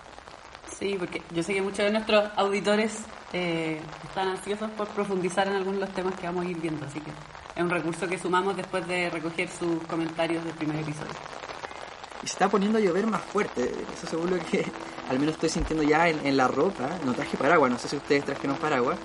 Sí, 0.79 0.95
porque 0.97 1.21
yo 1.35 1.43
sé 1.43 1.53
que 1.53 1.61
muchos 1.61 1.79
de 1.79 1.91
nuestros 1.91 2.29
auditores 2.37 3.03
eh, 3.33 3.81
están 4.05 4.29
ansiosos 4.29 4.71
por 4.71 4.87
profundizar 4.87 5.49
en 5.49 5.55
algunos 5.55 5.81
de 5.81 5.85
los 5.85 5.93
temas 5.93 6.15
que 6.15 6.27
vamos 6.27 6.45
a 6.45 6.49
ir 6.49 6.61
viendo, 6.61 6.85
así 6.85 7.01
que 7.01 7.11
es 7.55 7.61
un 7.61 7.69
recurso 7.69 8.07
que 8.07 8.17
sumamos 8.17 8.55
después 8.55 8.87
de 8.87 9.09
recoger 9.09 9.49
sus 9.49 9.83
comentarios 9.83 10.45
del 10.45 10.53
primer 10.53 10.77
episodio 10.77 11.48
y 12.23 12.27
se 12.27 12.33
está 12.33 12.49
poniendo 12.49 12.77
a 12.77 12.81
llover 12.81 13.07
más 13.07 13.21
fuerte. 13.21 13.71
Eso 13.93 14.07
seguro 14.07 14.37
que 14.51 14.65
al 15.09 15.19
menos 15.19 15.35
estoy 15.35 15.49
sintiendo 15.49 15.83
ya 15.83 16.07
en, 16.09 16.37
la 16.37 16.47
ropa. 16.47 16.89
No 17.05 17.13
traje 17.13 17.37
paraguas, 17.37 17.71
no 17.71 17.79
sé 17.79 17.87
si 17.87 17.95
ustedes 17.97 18.25
trajeron 18.25 18.57
paraguas. 18.57 18.97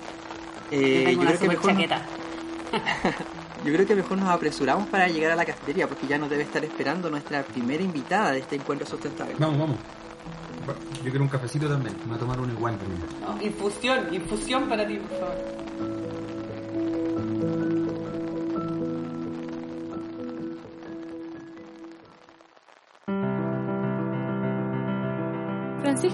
Eh, 0.71 1.15
yo, 1.15 1.25
creo 1.25 1.39
que 1.39 1.47
mejor 1.47 1.73
yo 3.65 3.73
creo 3.73 3.85
que 3.85 3.95
mejor 3.95 4.17
nos 4.17 4.29
apresuramos 4.29 4.87
para 4.87 5.07
llegar 5.07 5.31
a 5.31 5.35
la 5.35 5.45
cafetería 5.45 5.87
porque 5.87 6.07
ya 6.07 6.17
nos 6.17 6.29
debe 6.29 6.43
estar 6.43 6.63
esperando 6.65 7.09
nuestra 7.09 7.43
primera 7.43 7.83
invitada 7.83 8.31
de 8.31 8.39
este 8.39 8.55
encuentro 8.55 8.87
sustentable. 8.87 9.35
Vamos, 9.37 9.59
vamos. 9.59 9.77
Yo 11.03 11.11
quiero 11.11 11.23
un 11.23 11.29
cafecito 11.29 11.69
también. 11.69 11.95
Me 12.01 12.07
voy 12.07 12.15
a 12.15 12.19
tomar 12.19 12.39
un 12.39 12.49
igual 12.49 12.77
también. 12.77 13.03
infusión, 13.41 14.13
infusión 14.13 14.67
para 14.67 14.87
ti, 14.87 14.95
por 14.95 15.19
favor. 15.19 15.94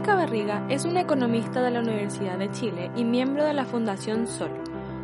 Francisca 0.02 0.26
Barriga 0.26 0.66
es 0.68 0.86
una 0.86 1.02
economista 1.02 1.62
de 1.62 1.70
la 1.70 1.80
Universidad 1.80 2.40
de 2.40 2.50
Chile 2.50 2.90
y 2.96 3.04
miembro 3.04 3.46
de 3.46 3.54
la 3.54 3.66
Fundación 3.66 4.26
Sol, 4.26 4.50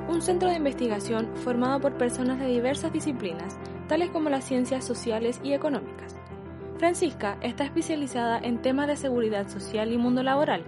un 0.10 0.24
centro 0.24 0.50
de 0.50 0.56
investigación 0.56 1.30
formado 1.44 1.80
por 1.80 2.00
personas 2.00 2.39
de 2.39 2.48
diversas 2.48 2.92
disciplinas, 2.92 3.60
tales 3.88 4.10
como 4.10 4.32
las 4.32 4.44
ciencias 4.46 4.84
sociales 4.84 5.39
y 5.44 5.54
económicas. 5.54 6.16
Francisca 6.80 7.38
está 7.42 7.66
especializada 7.66 8.39
en 8.39 8.60
temas 8.63 8.88
de 8.88 8.96
seguridad 8.96 9.48
social 9.50 9.92
y 9.92 10.00
mundo 10.00 10.24
laboral, 10.24 10.63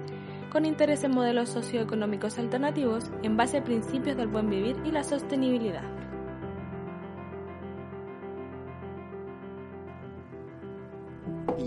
con 0.52 0.64
interés 0.64 1.04
en 1.04 1.16
modelos 1.16 1.50
socioeconómicos 1.50 2.38
alternativos 2.38 3.10
en 3.24 3.36
base 3.36 3.58
a 3.58 3.64
principios 3.64 4.16
del 4.16 4.28
buen 4.28 4.48
vivir 4.48 4.76
y 4.86 4.92
la 4.92 5.04
sostenibilidad. 5.04 5.99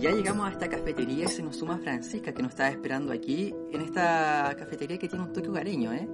Ya 0.03 0.11
llegamos 0.11 0.49
a 0.49 0.51
esta 0.51 0.69
cafetería 0.69 1.27
y 1.27 1.29
se 1.29 1.45
nos 1.45 1.57
suma 1.57 1.79
Francisca 1.79 2.33
que 2.35 2.43
nos 2.43 2.51
está 2.51 2.69
esperando 2.69 3.13
aquí 3.13 3.55
en 3.71 3.83
esta 3.83 4.53
cafetería 4.59 4.99
que 4.99 5.09
tiene 5.09 5.25
un 5.25 5.33
toque 5.33 5.49
hogareño, 5.49 5.93
¿eh? 5.93 6.09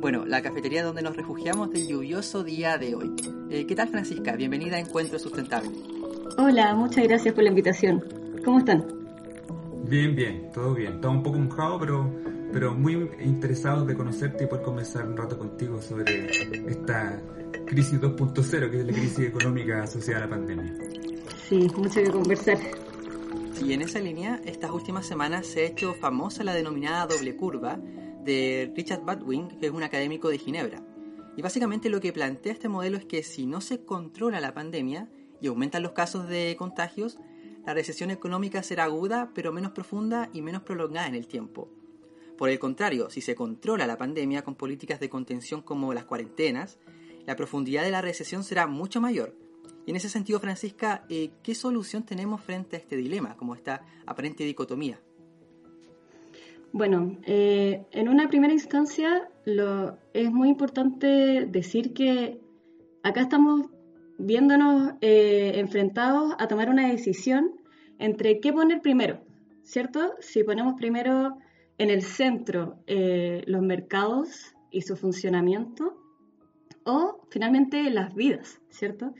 Bueno, 0.00 0.24
la 0.26 0.42
cafetería 0.42 0.82
donde 0.82 1.00
nos 1.00 1.16
refugiamos 1.16 1.70
del 1.70 1.86
lluvioso 1.86 2.42
día 2.42 2.76
de 2.76 2.96
hoy. 2.96 3.14
Eh, 3.48 3.66
¿Qué 3.66 3.76
tal 3.76 3.88
Francisca? 3.88 4.34
Bienvenida 4.34 4.76
a 4.76 4.80
Encuentro 4.80 5.16
Sustentable. 5.16 5.70
Hola, 6.38 6.74
muchas 6.74 7.04
gracias 7.04 7.32
por 7.32 7.44
la 7.44 7.50
invitación. 7.50 8.04
¿Cómo 8.44 8.58
están? 8.58 8.84
Bien, 9.84 10.16
bien, 10.16 10.50
todo 10.52 10.74
bien. 10.74 10.94
Estamos 10.94 11.18
un 11.18 11.22
poco 11.22 11.38
mojados, 11.38 11.78
pero, 11.78 12.12
pero 12.52 12.74
muy 12.74 13.10
interesados 13.20 13.86
de 13.86 13.94
conocerte 13.94 14.42
y 14.42 14.46
poder 14.48 14.64
conversar 14.64 15.06
un 15.06 15.16
rato 15.16 15.38
contigo 15.38 15.80
sobre 15.80 16.30
esta 16.68 17.22
crisis 17.64 18.00
2.0, 18.00 18.70
que 18.70 18.80
es 18.80 18.86
la 18.86 18.92
crisis 18.92 19.20
económica 19.20 19.84
asociada 19.84 20.24
a 20.24 20.26
la 20.26 20.30
pandemia. 20.30 20.74
Sí, 21.48 21.68
mucho 21.76 22.02
que 22.02 22.10
conversar. 22.10 22.58
Y 23.62 23.74
en 23.74 23.82
esa 23.82 24.00
línea, 24.00 24.40
estas 24.46 24.70
últimas 24.70 25.06
semanas 25.06 25.46
se 25.46 25.60
ha 25.60 25.66
hecho 25.66 25.94
famosa 25.94 26.42
la 26.42 26.54
denominada 26.54 27.06
doble 27.06 27.36
curva 27.36 27.78
de 28.24 28.72
Richard 28.74 29.04
Badwin, 29.04 29.48
que 29.58 29.66
es 29.66 29.72
un 29.72 29.82
académico 29.82 30.30
de 30.30 30.38
Ginebra. 30.38 30.82
Y 31.36 31.42
básicamente 31.42 31.90
lo 31.90 32.00
que 32.00 32.12
plantea 32.12 32.52
este 32.52 32.68
modelo 32.68 32.96
es 32.96 33.04
que 33.04 33.22
si 33.22 33.46
no 33.46 33.60
se 33.60 33.84
controla 33.84 34.40
la 34.40 34.54
pandemia 34.54 35.08
y 35.40 35.48
aumentan 35.48 35.82
los 35.82 35.92
casos 35.92 36.26
de 36.26 36.56
contagios, 36.58 37.18
la 37.66 37.74
recesión 37.74 38.10
económica 38.10 38.62
será 38.62 38.84
aguda, 38.84 39.30
pero 39.34 39.52
menos 39.52 39.72
profunda 39.72 40.30
y 40.32 40.40
menos 40.40 40.62
prolongada 40.62 41.06
en 41.06 41.14
el 41.14 41.26
tiempo. 41.26 41.70
Por 42.38 42.48
el 42.48 42.58
contrario, 42.58 43.10
si 43.10 43.20
se 43.20 43.34
controla 43.34 43.86
la 43.86 43.98
pandemia 43.98 44.42
con 44.42 44.54
políticas 44.54 45.00
de 45.00 45.10
contención 45.10 45.60
como 45.60 45.92
las 45.92 46.06
cuarentenas, 46.06 46.78
la 47.26 47.36
profundidad 47.36 47.82
de 47.82 47.90
la 47.90 48.00
recesión 48.00 48.42
será 48.42 48.66
mucho 48.66 49.00
mayor, 49.00 49.36
en 49.90 49.96
ese 49.96 50.08
sentido, 50.08 50.38
Francisca, 50.38 51.04
eh, 51.08 51.30
¿qué 51.42 51.52
solución 51.52 52.04
tenemos 52.04 52.40
frente 52.40 52.76
a 52.76 52.78
este 52.78 52.94
dilema, 52.94 53.36
como 53.36 53.56
esta 53.56 53.82
aparente 54.06 54.44
dicotomía? 54.44 55.00
Bueno, 56.72 57.18
eh, 57.24 57.82
en 57.90 58.08
una 58.08 58.28
primera 58.28 58.52
instancia 58.52 59.28
es 60.14 60.30
muy 60.30 60.48
importante 60.48 61.44
decir 61.46 61.92
que 61.92 62.40
acá 63.02 63.22
estamos 63.22 63.66
viéndonos 64.16 64.92
eh, 65.00 65.54
enfrentados 65.56 66.34
a 66.38 66.46
tomar 66.46 66.68
una 66.68 66.86
decisión 66.88 67.60
entre 67.98 68.38
qué 68.38 68.52
poner 68.52 68.82
primero, 68.82 69.18
¿cierto? 69.64 70.14
Si 70.20 70.44
ponemos 70.44 70.74
primero 70.74 71.36
en 71.78 71.90
el 71.90 72.02
centro 72.02 72.78
los 72.86 73.62
mercados 73.62 74.54
y 74.70 74.82
su 74.82 74.94
funcionamiento 74.94 75.96
o 76.84 77.26
finalmente 77.28 77.90
las 77.90 78.14
vidas, 78.14 78.60
¿cierto? 78.68 79.14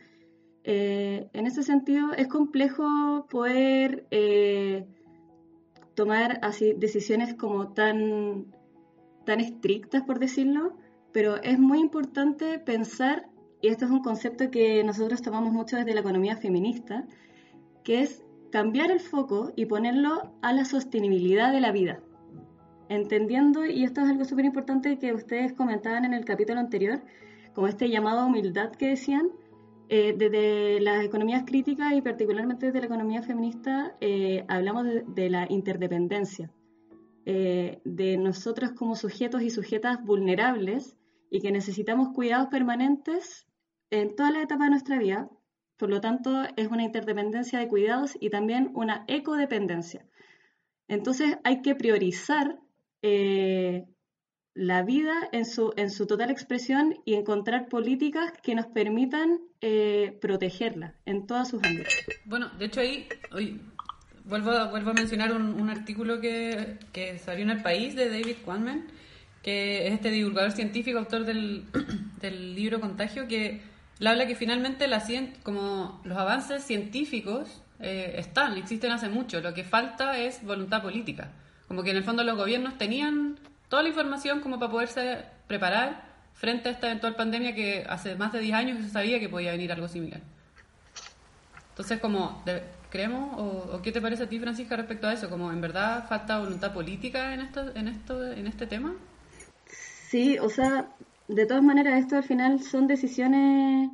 Eh, 0.64 1.28
en 1.32 1.46
ese 1.46 1.62
sentido, 1.62 2.12
es 2.12 2.28
complejo 2.28 3.26
poder 3.30 4.06
eh, 4.10 4.86
tomar 5.94 6.40
decisiones 6.76 7.34
como 7.34 7.72
tan, 7.72 8.46
tan 9.24 9.40
estrictas, 9.40 10.02
por 10.02 10.18
decirlo, 10.18 10.76
pero 11.12 11.36
es 11.42 11.58
muy 11.58 11.80
importante 11.80 12.58
pensar, 12.58 13.28
y 13.62 13.68
esto 13.68 13.86
es 13.86 13.90
un 13.90 14.02
concepto 14.02 14.50
que 14.50 14.84
nosotros 14.84 15.22
tomamos 15.22 15.52
mucho 15.52 15.76
desde 15.76 15.94
la 15.94 16.00
economía 16.00 16.36
feminista, 16.36 17.06
que 17.82 18.00
es 18.00 18.22
cambiar 18.52 18.90
el 18.90 19.00
foco 19.00 19.52
y 19.56 19.66
ponerlo 19.66 20.34
a 20.42 20.52
la 20.52 20.64
sostenibilidad 20.64 21.52
de 21.52 21.60
la 21.60 21.72
vida. 21.72 22.00
Entendiendo, 22.88 23.64
y 23.64 23.84
esto 23.84 24.00
es 24.00 24.08
algo 24.08 24.24
súper 24.24 24.44
importante 24.44 24.98
que 24.98 25.12
ustedes 25.12 25.52
comentaban 25.52 26.04
en 26.04 26.12
el 26.12 26.24
capítulo 26.24 26.60
anterior, 26.60 27.00
como 27.54 27.68
este 27.68 27.88
llamado 27.88 28.26
humildad 28.26 28.72
que 28.72 28.88
decían, 28.88 29.30
eh, 29.92 30.14
desde 30.16 30.78
las 30.78 31.04
economías 31.04 31.42
críticas 31.44 31.94
y 31.94 32.00
particularmente 32.00 32.66
desde 32.66 32.78
la 32.78 32.86
economía 32.86 33.22
feminista 33.22 33.96
eh, 34.00 34.44
hablamos 34.46 34.86
de, 34.86 35.30
la 35.30 35.48
interdependencia, 35.50 36.52
eh, 37.26 37.80
de 37.84 38.16
nosotros 38.16 38.70
como 38.70 38.94
sujetos 38.94 39.42
y 39.42 39.50
sujetas 39.50 40.00
vulnerables 40.04 40.96
y 41.28 41.40
que 41.40 41.50
necesitamos 41.50 42.10
cuidados 42.14 42.46
permanentes 42.50 43.48
en 43.90 44.14
toda 44.14 44.30
la 44.30 44.42
etapa 44.42 44.62
de 44.62 44.70
nuestra 44.70 44.96
vida. 44.96 45.28
Por 45.76 45.90
lo 45.90 46.00
tanto, 46.00 46.44
es 46.54 46.68
una 46.68 46.84
interdependencia 46.84 47.58
de 47.58 47.66
cuidados 47.66 48.16
y 48.20 48.30
también 48.30 48.70
una 48.74 49.04
ecodependencia. 49.08 50.06
Entonces 50.86 51.36
hay 51.42 51.62
que 51.62 51.74
priorizar 51.74 52.60
la 54.54 54.82
vida 54.82 55.14
en 55.32 55.44
su, 55.44 55.72
en 55.76 55.90
su 55.90 56.06
total 56.06 56.30
expresión 56.30 56.96
y 57.04 57.14
encontrar 57.14 57.68
políticas 57.68 58.32
que 58.42 58.54
nos 58.54 58.66
permitan 58.66 59.38
eh, 59.60 60.18
protegerla 60.20 60.94
en 61.06 61.26
todas 61.26 61.48
sus 61.48 61.62
ámbitos. 61.62 61.94
Bueno, 62.24 62.48
de 62.58 62.64
hecho 62.64 62.80
ahí 62.80 63.08
hoy, 63.32 63.60
vuelvo, 64.24 64.50
vuelvo 64.70 64.90
a 64.90 64.94
mencionar 64.94 65.32
un, 65.32 65.70
artículo 65.70 66.20
que, 66.20 66.78
que, 66.92 67.18
salió 67.18 67.44
en 67.44 67.50
El 67.50 67.62
País 67.62 67.94
de 67.94 68.08
David 68.08 68.36
Quammen, 68.44 68.86
que 69.42 69.86
es 69.86 69.94
este 69.94 70.10
divulgador 70.10 70.52
científico, 70.52 70.98
autor 70.98 71.24
del, 71.24 71.64
del 72.20 72.54
libro 72.54 72.80
Contagio, 72.80 73.28
que 73.28 73.62
le 73.98 74.08
habla 74.08 74.26
que 74.26 74.34
finalmente 74.34 74.88
la 74.88 75.04
como 75.42 76.00
los 76.04 76.18
avances 76.18 76.64
científicos 76.64 77.62
eh, 77.78 78.14
están, 78.16 78.56
existen 78.56 78.90
hace 78.90 79.08
mucho, 79.08 79.40
lo 79.40 79.54
que 79.54 79.62
falta 79.62 80.18
es 80.18 80.42
voluntad 80.42 80.82
política. 80.82 81.32
Como 81.68 81.82
que 81.82 81.90
en 81.90 81.98
el 81.98 82.04
fondo 82.04 82.24
los 82.24 82.36
gobiernos 82.36 82.76
tenían 82.78 83.38
toda 83.70 83.82
la 83.84 83.88
información 83.88 84.40
como 84.40 84.58
para 84.58 84.70
poderse 84.70 85.24
preparar 85.46 86.02
frente 86.34 86.68
a 86.68 86.72
esta 86.72 86.88
eventual 86.88 87.14
pandemia 87.14 87.54
que 87.54 87.86
hace 87.88 88.16
más 88.16 88.32
de 88.32 88.40
10 88.40 88.54
años 88.54 88.84
se 88.84 88.90
sabía 88.90 89.18
que 89.20 89.28
podía 89.28 89.52
venir 89.52 89.72
algo 89.72 89.88
similar. 89.88 90.20
Entonces, 91.70 92.00
como, 92.00 92.42
¿creemos 92.90 93.38
o, 93.38 93.80
qué 93.80 93.92
te 93.92 94.02
parece 94.02 94.24
a 94.24 94.28
ti, 94.28 94.38
Francisca, 94.38 94.76
respecto 94.76 95.06
a 95.06 95.12
eso? 95.12 95.30
Como, 95.30 95.50
¿en 95.52 95.60
verdad 95.60 96.06
falta 96.08 96.40
voluntad 96.40 96.74
política 96.74 97.32
en 97.32 97.40
esto, 97.40 97.74
en 97.74 97.88
esto, 97.88 98.32
en 98.32 98.46
este 98.48 98.66
tema? 98.66 98.94
Sí, 99.66 100.38
o 100.38 100.50
sea, 100.50 100.90
de 101.28 101.46
todas 101.46 101.62
maneras, 101.62 102.00
esto 102.00 102.16
al 102.16 102.24
final 102.24 102.60
son 102.60 102.88
decisiones, 102.88 103.90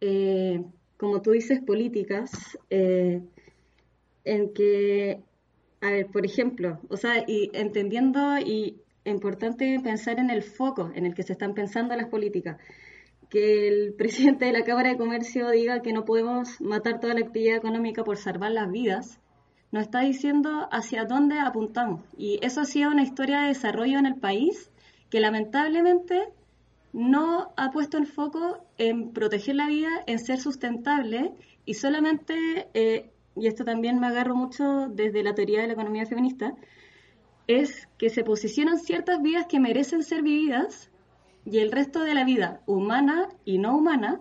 eh, 0.00 0.64
como 0.96 1.20
tú 1.20 1.32
dices, 1.32 1.60
políticas, 1.60 2.58
eh, 2.70 3.20
en 4.24 4.54
que, 4.54 5.20
a 5.82 5.90
ver, 5.90 6.06
por 6.06 6.24
ejemplo, 6.24 6.80
o 6.88 6.96
sea, 6.96 7.24
y 7.26 7.50
entendiendo 7.52 8.38
y 8.38 8.81
importante 9.10 9.78
pensar 9.82 10.18
en 10.18 10.30
el 10.30 10.42
foco 10.42 10.90
en 10.94 11.06
el 11.06 11.14
que 11.14 11.22
se 11.22 11.32
están 11.32 11.54
pensando 11.54 11.96
las 11.96 12.08
políticas. 12.08 12.58
Que 13.28 13.68
el 13.68 13.94
presidente 13.98 14.44
de 14.44 14.52
la 14.52 14.64
Cámara 14.64 14.90
de 14.90 14.96
Comercio 14.96 15.50
diga 15.50 15.82
que 15.82 15.92
no 15.92 16.04
podemos 16.04 16.60
matar 16.60 17.00
toda 17.00 17.14
la 17.14 17.20
actividad 17.20 17.56
económica 17.56 18.04
por 18.04 18.16
salvar 18.16 18.52
las 18.52 18.70
vidas, 18.70 19.20
nos 19.72 19.84
está 19.84 20.00
diciendo 20.00 20.68
hacia 20.70 21.06
dónde 21.06 21.38
apuntamos. 21.40 22.02
Y 22.16 22.38
eso 22.42 22.60
ha 22.60 22.66
sido 22.66 22.90
una 22.90 23.02
historia 23.02 23.42
de 23.42 23.48
desarrollo 23.48 23.98
en 23.98 24.06
el 24.06 24.16
país 24.16 24.70
que 25.08 25.18
lamentablemente 25.18 26.28
no 26.92 27.52
ha 27.56 27.70
puesto 27.70 27.96
el 27.96 28.06
foco 28.06 28.66
en 28.76 29.12
proteger 29.12 29.56
la 29.56 29.66
vida, 29.66 29.88
en 30.06 30.18
ser 30.18 30.38
sustentable 30.38 31.32
y 31.64 31.74
solamente, 31.74 32.68
eh, 32.74 33.10
y 33.34 33.46
esto 33.46 33.64
también 33.64 33.98
me 33.98 34.06
agarro 34.06 34.34
mucho 34.34 34.88
desde 34.88 35.22
la 35.22 35.34
teoría 35.34 35.62
de 35.62 35.68
la 35.68 35.72
economía 35.72 36.06
feminista, 36.06 36.54
es 37.46 37.88
que 37.98 38.10
se 38.10 38.24
posicionan 38.24 38.78
ciertas 38.78 39.20
vidas 39.22 39.46
que 39.48 39.60
merecen 39.60 40.02
ser 40.02 40.22
vividas 40.22 40.90
y 41.44 41.58
el 41.58 41.72
resto 41.72 42.02
de 42.02 42.14
la 42.14 42.24
vida 42.24 42.60
humana 42.66 43.28
y 43.44 43.58
no 43.58 43.76
humana 43.76 44.20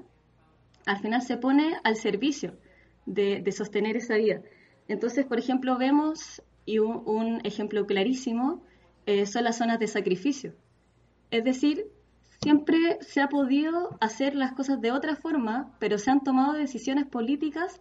al 0.85 0.99
final 0.99 1.21
se 1.21 1.37
pone 1.37 1.75
al 1.83 1.95
servicio 1.95 2.57
de, 3.05 3.49
sostener 3.51 3.97
esa 3.97 4.15
vida. 4.15 4.41
Entonces, 4.87 5.25
por 5.25 5.39
ejemplo, 5.39 5.77
vemos, 5.77 6.41
y 6.65 6.79
un, 6.79 7.41
ejemplo 7.43 7.85
clarísimo, 7.85 8.63
eh, 9.05 9.25
son 9.25 9.43
las 9.43 9.57
zonas 9.57 9.79
de 9.79 9.87
sacrificio. 9.87 10.55
Es 11.29 11.43
decir, 11.43 11.85
siempre 12.41 12.97
se 13.01 13.21
ha 13.21 13.29
podido 13.29 13.97
hacer 14.01 14.35
las 14.35 14.53
cosas 14.53 14.81
de 14.81 14.91
otra 14.91 15.15
forma, 15.15 15.75
pero 15.79 15.97
se 15.97 16.11
han 16.11 16.23
tomado 16.23 16.53
decisiones 16.53 17.05
políticas 17.05 17.79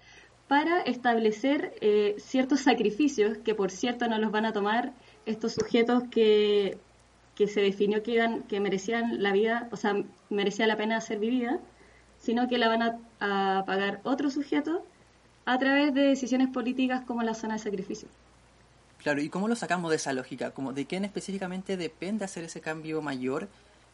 para 0.49 0.80
establecer 0.82 1.75
eh, 1.80 2.16
ciertos 2.18 2.61
sacrificios 2.61 3.38
que, 3.38 3.54
por 3.54 3.70
cierto, 3.70 4.09
no 4.09 4.18
los 4.18 4.32
van 4.32 4.47
a 4.47 4.52
tomar 4.52 4.94
estos 5.27 5.55
sujetos 5.55 6.05
que, 6.11 6.79
se 7.37 7.61
definió 7.61 8.03
que, 8.03 8.12
iban, 8.12 8.43
que 8.43 8.61
merecían 8.61 9.23
la 9.23 9.33
vida, 9.33 9.69
o 9.73 9.77
sea, 9.77 9.97
merecía 10.29 10.67
la 10.67 10.77
pena 10.77 11.00
ser 11.00 11.19
vivida, 11.19 11.59
sino 12.19 12.49
que 12.49 12.59
la 12.59 12.69
van 12.69 12.83
a, 13.21 13.65
pagar 13.65 14.00
otros 14.05 14.35
sujetos 14.35 14.81
a 15.47 15.59
través 15.59 15.95
de 15.95 16.03
decisiones 16.03 16.49
políticas 16.49 17.03
como 17.07 17.23
la 17.23 17.35
zona 17.35 17.55
de 17.55 17.61
sacrificio. 17.61 18.09
Claro, 18.99 19.23
¿y 19.23 19.31
cómo 19.31 19.49
lo 19.49 19.57
sacamos 19.57 19.91
de 19.91 19.97
esa 19.97 20.12
lógica? 20.12 20.50
Como 20.50 20.75
¿De 20.75 20.85
quién 20.85 21.07
específicamente 21.07 21.79
depende 21.79 22.25
hacer 22.25 22.45
ese 22.45 22.61
cambio 22.61 23.00
mayor? 23.00 23.49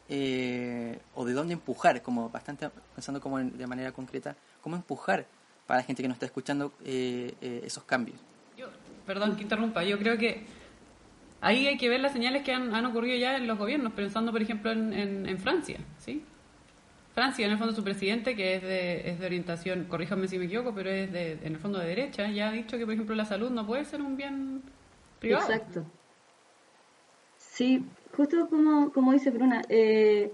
Eh, 0.08 0.98
¿O 1.14 1.24
de 1.24 1.32
dónde 1.32 1.54
empujar? 1.54 2.02
Como 2.02 2.28
bastante 2.28 2.68
pensando 2.94 3.20
como 3.20 3.38
de 3.38 3.66
manera 3.66 3.92
concreta, 3.92 4.36
¿cómo 4.60 4.74
empujar 4.74 5.26
para 5.66 5.80
la 5.80 5.84
gente 5.84 6.02
que 6.02 6.08
nos 6.08 6.16
está 6.16 6.26
escuchando 6.26 6.72
eh, 6.84 7.34
eh, 7.40 7.62
esos 7.64 7.84
cambios? 7.84 8.18
Yo, 8.56 8.66
perdón 9.06 9.36
que 9.36 9.42
interrumpa, 9.42 9.84
yo 9.84 9.98
creo 9.98 10.18
que 10.18 10.44
ahí 11.46 11.68
hay 11.68 11.76
que 11.76 11.88
ver 11.88 12.00
las 12.00 12.12
señales 12.12 12.42
que 12.42 12.52
han, 12.52 12.84
ocurrido 12.84 13.16
ya 13.16 13.36
en 13.36 13.46
los 13.46 13.56
gobiernos, 13.56 13.92
pensando 13.92 14.32
por 14.32 14.42
ejemplo 14.42 14.72
en, 14.72 14.92
en, 15.28 15.38
Francia, 15.38 15.78
¿sí? 15.98 16.24
Francia, 17.14 17.46
en 17.46 17.52
el 17.52 17.58
fondo 17.58 17.72
su 17.72 17.84
presidente, 17.84 18.34
que 18.34 18.56
es 18.56 18.62
de, 18.62 19.10
es 19.10 19.20
de 19.20 19.26
orientación, 19.26 19.84
corríjame 19.84 20.26
si 20.26 20.38
me 20.38 20.46
equivoco, 20.46 20.74
pero 20.74 20.90
es 20.90 21.12
de, 21.12 21.38
en 21.42 21.52
el 21.52 21.58
fondo 21.58 21.78
de 21.78 21.86
derecha, 21.86 22.28
ya 22.28 22.48
ha 22.48 22.52
dicho 22.52 22.76
que 22.76 22.84
por 22.84 22.94
ejemplo 22.94 23.14
la 23.14 23.24
salud 23.24 23.50
no 23.50 23.64
puede 23.64 23.84
ser 23.84 24.02
un 24.02 24.16
bien 24.16 24.62
privado. 25.20 25.44
Exacto. 25.44 25.86
Sí, 27.38 27.84
justo 28.16 28.48
como, 28.48 28.92
como 28.92 29.12
dice 29.12 29.30
Bruna, 29.30 29.62
eh, 29.68 30.32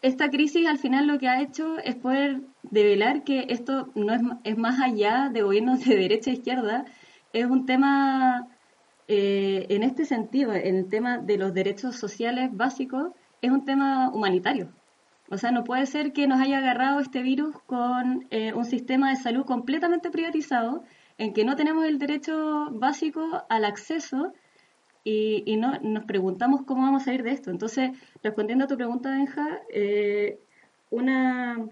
esta 0.00 0.30
crisis 0.30 0.66
al 0.66 0.78
final 0.78 1.06
lo 1.06 1.18
que 1.18 1.28
ha 1.28 1.42
hecho 1.42 1.78
es 1.78 1.94
poder 1.94 2.40
develar 2.62 3.22
que 3.22 3.46
esto 3.50 3.90
no 3.94 4.14
es, 4.14 4.22
es 4.44 4.56
más 4.56 4.80
allá 4.80 5.28
de 5.28 5.42
gobiernos 5.42 5.84
de 5.84 5.94
derecha 5.94 6.30
e 6.30 6.34
izquierda, 6.34 6.86
es 7.34 7.44
un 7.44 7.66
tema 7.66 8.48
eh, 9.08 9.66
en 9.70 9.82
este 9.82 10.04
sentido, 10.04 10.52
en 10.52 10.76
el 10.76 10.88
tema 10.88 11.18
de 11.18 11.38
los 11.38 11.54
derechos 11.54 11.96
sociales 11.96 12.50
básicos, 12.52 13.12
es 13.40 13.50
un 13.50 13.64
tema 13.64 14.10
humanitario. 14.10 14.70
O 15.30 15.38
sea, 15.38 15.50
no 15.50 15.64
puede 15.64 15.86
ser 15.86 16.12
que 16.12 16.26
nos 16.26 16.40
haya 16.40 16.58
agarrado 16.58 17.00
este 17.00 17.22
virus 17.22 17.56
con 17.66 18.26
eh, 18.30 18.52
un 18.54 18.64
sistema 18.64 19.10
de 19.10 19.16
salud 19.16 19.44
completamente 19.44 20.10
privatizado, 20.10 20.84
en 21.18 21.32
que 21.32 21.44
no 21.44 21.56
tenemos 21.56 21.84
el 21.84 21.98
derecho 21.98 22.68
básico 22.70 23.44
al 23.48 23.64
acceso 23.64 24.32
y, 25.04 25.56
no, 25.56 25.78
nos 25.80 26.04
preguntamos 26.04 26.62
cómo 26.66 26.82
vamos 26.82 27.02
a 27.02 27.04
salir 27.06 27.22
de 27.22 27.32
esto. 27.32 27.50
Entonces, 27.50 27.92
respondiendo 28.22 28.66
a 28.66 28.68
tu 28.68 28.76
pregunta, 28.76 29.10
Benja, 29.10 29.60
eh, 29.72 30.38
una, 30.90 31.66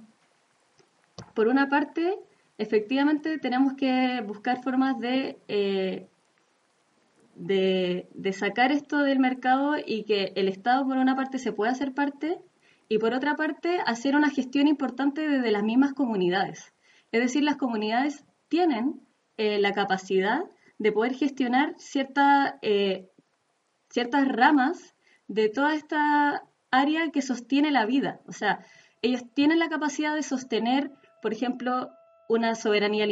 por 1.35 1.49
una 1.49 1.69
parte, 1.69 2.19
efectivamente 2.57 3.39
tenemos 3.39 3.75
que 3.75 4.23
buscar 4.27 4.63
formas 4.63 4.99
de, 4.99 6.09
de, 7.37 8.09
sacar 8.33 8.73
esto 8.73 8.99
del 8.99 9.19
mercado 9.19 9.77
y 9.85 10.05
que 10.05 10.33
el 10.37 10.49
Estado, 10.49 10.87
por 10.87 10.97
una 10.97 11.15
parte, 11.15 11.39
se 11.39 11.53
pueda 11.53 11.73
hacer 11.73 11.95
parte 11.95 12.39
y, 12.89 12.99
por 12.99 13.15
otra 13.15 13.37
parte, 13.37 13.79
hacer 13.87 14.17
una 14.17 14.31
gestión 14.31 14.69
importante 14.69 15.29
desde 15.29 15.51
las 15.51 15.63
mismas 15.63 15.93
comunidades. 15.93 16.73
Es 17.13 17.21
decir, 17.21 17.43
las 17.45 17.57
comunidades 17.57 18.25
tienen 18.49 19.01
eh, 19.37 19.59
la 19.59 19.73
capacidad 19.73 20.41
de 20.79 20.93
poder 20.93 21.15
gestionar 21.15 21.75
cierta 21.79 22.59
ciertas 23.97 24.29
ramas 24.29 24.95
de 25.29 25.49
toda 25.49 25.75
esta 25.75 26.45
área 26.71 27.11
que 27.11 27.23
sostiene 27.23 27.71
la 27.71 27.87
vida. 27.87 28.21
O 28.27 28.33
sea, 28.33 28.65
ellos 29.03 29.23
tienen 29.35 29.59
la 29.59 29.69
capacidad 29.69 30.15
de 30.15 30.23
sostener, 30.23 30.91
por 31.23 31.33
ejemplo, 31.33 31.91
una 32.29 32.55
soberanía 32.55 33.07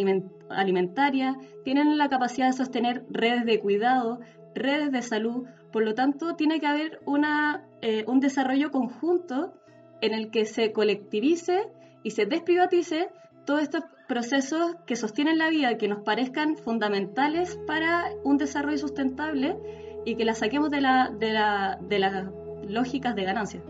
alimentaria, 0.51 1.37
tienen 1.65 1.99
la 1.99 2.09
capacidad 2.09 2.49
de 2.49 2.53
sostener 2.53 3.05
redes 3.11 3.45
de 3.45 3.61
cuidado, 3.61 4.21
redes 4.55 4.91
de 4.91 5.03
salud, 5.03 5.47
por 5.73 5.85
lo 5.85 5.95
tanto 5.95 6.35
tiene 6.35 6.61
que 6.61 6.67
haber 6.67 7.01
una, 7.05 7.65
eh, 7.81 8.05
un 8.07 8.21
desarrollo 8.21 8.71
conjunto 8.71 9.55
en 10.01 10.15
el 10.15 10.31
que 10.31 10.45
se 10.45 10.73
colectivice 10.73 11.67
y 12.03 12.11
se 12.11 12.27
desprivatice 12.27 13.09
todos 13.45 13.63
estos 13.63 13.83
procesos 14.09 14.77
que 14.87 14.97
sostienen 14.97 15.39
la 15.39 15.49
vida, 15.49 15.77
que 15.77 15.89
nos 15.89 16.03
parezcan 16.03 16.57
fundamentales 16.57 17.59
para 17.67 18.11
un 18.23 18.37
desarrollo 18.37 18.79
sustentable 18.79 19.57
y 20.05 20.17
que 20.17 20.25
la 20.25 20.35
saquemos 20.35 20.71
de, 20.71 20.81
la, 20.81 21.11
de, 21.11 21.33
la, 21.33 21.79
de 21.81 21.99
las 21.99 22.27
lógicas 22.69 23.15
de 23.15 23.25
ganancia. 23.25 23.63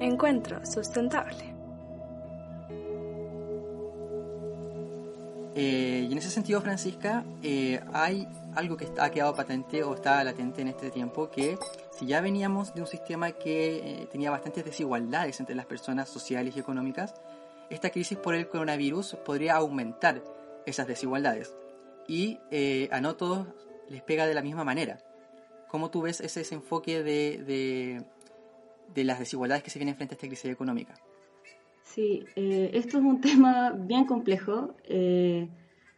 Encuentro 0.00 0.64
sustentable. 0.64 1.57
Eh, 5.60 6.06
y 6.08 6.12
en 6.12 6.18
ese 6.18 6.30
sentido, 6.30 6.60
Francisca, 6.60 7.24
eh, 7.42 7.80
hay 7.92 8.28
algo 8.54 8.76
que 8.76 8.86
ha 8.96 9.10
quedado 9.10 9.34
patente 9.34 9.82
o 9.82 9.92
está 9.92 10.22
latente 10.22 10.62
en 10.62 10.68
este 10.68 10.88
tiempo, 10.92 11.30
que 11.32 11.58
si 11.90 12.06
ya 12.06 12.20
veníamos 12.20 12.72
de 12.74 12.80
un 12.80 12.86
sistema 12.86 13.32
que 13.32 14.02
eh, 14.02 14.08
tenía 14.12 14.30
bastantes 14.30 14.64
desigualdades 14.64 15.40
entre 15.40 15.56
las 15.56 15.66
personas 15.66 16.08
sociales 16.08 16.54
y 16.56 16.60
económicas, 16.60 17.12
esta 17.70 17.90
crisis 17.90 18.16
por 18.16 18.36
el 18.36 18.46
coronavirus 18.46 19.16
podría 19.26 19.56
aumentar 19.56 20.22
esas 20.64 20.86
desigualdades 20.86 21.52
y 22.06 22.38
eh, 22.52 22.88
a 22.92 23.00
no 23.00 23.16
todos 23.16 23.48
les 23.88 24.02
pega 24.02 24.28
de 24.28 24.34
la 24.34 24.42
misma 24.42 24.62
manera. 24.62 25.00
¿Cómo 25.66 25.90
tú 25.90 26.02
ves 26.02 26.20
ese, 26.20 26.54
enfoque 26.54 27.02
de, 27.02 28.04
de, 28.94 29.04
las 29.04 29.18
desigualdades 29.18 29.64
que 29.64 29.70
se 29.70 29.80
vienen 29.80 29.96
frente 29.96 30.14
a 30.14 30.16
esta 30.16 30.28
crisis 30.28 30.52
económica? 30.52 30.94
Sí, 31.94 32.24
eh, 32.36 32.70
esto 32.74 32.98
es 32.98 33.04
un 33.04 33.20
tema 33.22 33.72
bien 33.72 34.04
complejo, 34.04 34.74
eh, 34.84 35.48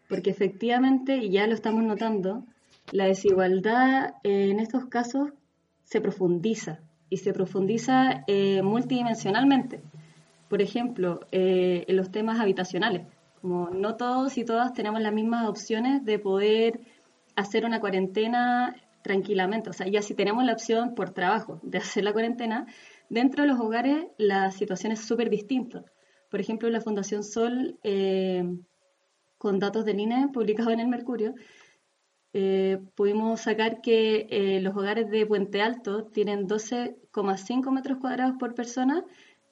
porque 0.09 0.31
efectivamente, 0.31 1.16
y 1.16 1.31
ya 1.31 1.46
lo 1.46 1.55
estamos 1.55 1.83
notando, 1.83 2.44
la 2.92 3.07
desigualdad 3.07 4.14
en 4.24 4.61
estos 4.61 4.87
casos 4.87 5.31
se 5.85 6.00
profundiza 6.00 6.81
y 7.09 7.18
se 7.18 7.33
profundiza 7.33 8.24
multidimensionalmente. 8.62 9.81
Por 10.48 10.62
ejemplo, 10.62 11.20
en 11.31 11.96
los 11.96 12.11
temas 12.11 12.40
habitacionales. 12.40 13.07
Como 13.40 13.70
no 13.70 13.96
todos 13.96 14.37
y 14.38 14.44
todas 14.44 14.72
tenemos 14.72 15.00
las 15.00 15.12
mismas 15.12 15.48
opciones 15.48 16.05
de 16.05 16.18
poder 16.18 16.81
hacer 17.37 17.64
una 17.64 17.81
cuarentena 17.81 18.74
tranquilamente. 19.03 19.70
O 19.70 19.72
sea, 19.72 19.87
ya 19.87 20.03
si 20.03 20.14
tenemos 20.14 20.44
la 20.44 20.53
opción 20.53 20.94
por 20.94 21.11
trabajo 21.11 21.61
de 21.62 21.79
hacer 21.79 22.05
la 22.05 22.12
cuarentena, 22.12 22.66
dentro 23.11 23.42
de 23.42 23.49
los 23.49 23.61
hogares 23.61 24.07
la 24.16 24.51
situación 24.51 24.92
es 24.92 25.01
súper 25.01 25.29
distinta. 25.29 25.85
Por 26.31 26.40
ejemplo, 26.40 26.70
la 26.70 26.81
Fundación 26.81 27.23
Sol, 27.23 27.79
eh, 27.83 28.44
con 29.37 29.59
datos 29.59 29.85
del 29.85 30.01
INE 30.01 30.29
publicados 30.33 30.73
en 30.73 30.81
el 30.81 30.88
Mercurio, 30.88 31.35
eh, 32.33 32.79
pudimos 32.94 33.40
sacar 33.40 33.81
que 33.81 34.29
eh, 34.31 34.61
los 34.61 34.77
hogares 34.77 35.11
de 35.11 35.27
Puente 35.27 35.61
Alto 35.61 36.05
tienen 36.05 36.46
12,5 36.46 37.73
metros 37.73 37.99
cuadrados 37.99 38.37
por 38.38 38.55
persona 38.55 39.05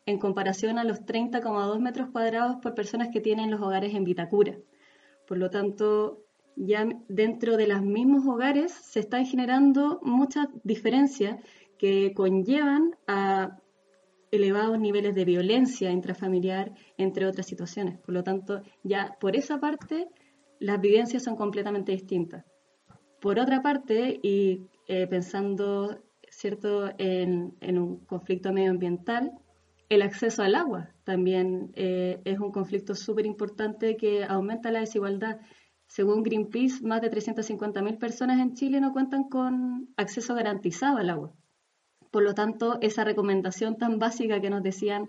en 0.07 0.19
comparación 0.19 0.79
a 0.79 0.85
los 0.85 1.05
30,2 1.05 1.81
metros 1.81 2.09
cuadrados 2.11 2.57
por 2.63 2.75
personas 2.75 3.09
que 3.13 3.21
tienen 3.21 3.51
los 3.51 3.61
hogares 3.61 3.95
en 3.95 4.05
Vitacura. 4.05 4.57
Por 5.27 5.39
lo 5.39 5.51
tanto, 5.51 6.25
ya 6.55 6.89
dentro 7.09 7.57
de 7.57 7.67
los 7.67 7.83
mismos 7.83 8.25
hogares 8.27 8.73
se 8.73 9.01
están 9.01 9.27
generando 9.27 10.01
muchas 10.03 10.49
diferencias 10.63 11.37
que 11.79 12.13
conllevan 12.15 12.97
a 13.07 13.59
elevados 14.31 14.79
niveles 14.79 15.15
de 15.15 15.25
violencia 15.25 15.91
intrafamiliar, 15.91 16.73
entre 16.97 17.27
otras 17.27 17.47
situaciones. 17.47 17.99
Por 17.99 18.15
lo 18.15 18.23
tanto, 18.23 18.63
ya 18.83 19.17
por 19.21 19.37
esa 19.37 19.59
parte, 19.59 20.09
las 20.59 20.81
vivencias 20.81 21.23
son 21.23 21.37
completamente 21.37 21.93
distintas. 21.93 22.45
Por 23.21 23.39
otra 23.39 23.63
parte, 23.63 24.19
y 24.23 24.67
eh, 24.87 25.07
pensando 25.07 26.03
cierto 26.31 26.91
en, 26.99 27.57
un 27.61 28.05
conflicto 28.07 28.53
medioambiental, 28.53 29.33
el 29.89 30.03
acceso 30.03 30.43
al 30.43 30.55
agua 30.55 30.91
también 31.05 31.73
eh, 31.75 32.21
es 32.25 32.39
un 32.39 32.53
conflicto 32.53 32.95
súper 32.95 33.25
importante 33.25 33.97
que 33.97 34.25
aumenta 34.25 34.71
la 34.71 34.81
desigualdad. 34.81 35.41
Según 35.87 36.23
Greenpeace, 36.23 36.83
más 36.87 37.01
de 37.01 37.11
350.000 37.11 37.99
personas 37.99 38.39
en 38.41 38.53
Chile 38.53 38.81
no 38.81 38.93
cuentan 38.93 39.25
con 39.25 39.89
acceso 39.97 40.35
garantizado 40.35 40.99
al 40.99 41.09
agua. 41.09 41.33
Por 42.11 42.23
lo 42.23 42.35
tanto, 42.35 42.79
esa 42.81 43.05
recomendación 43.05 43.77
tan 43.77 43.99
básica 43.99 44.41
que 44.41 44.51
nos 44.51 44.63
decían, 44.63 45.09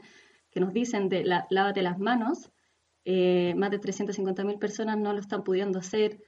que 0.52 0.60
nos 0.60 0.74
dicen 0.74 1.10
de 1.10 1.24
la, 1.24 1.48
lávate 1.50 1.82
las 1.82 2.00
manos, 2.00 2.52
eh, 3.06 3.54
más 3.56 3.72
de 3.72 3.80
350.000 3.80 4.60
personas 4.60 4.98
no 4.98 5.14
lo 5.14 5.20
están 5.20 5.44
pudiendo 5.44 5.80
hacer 5.80 6.22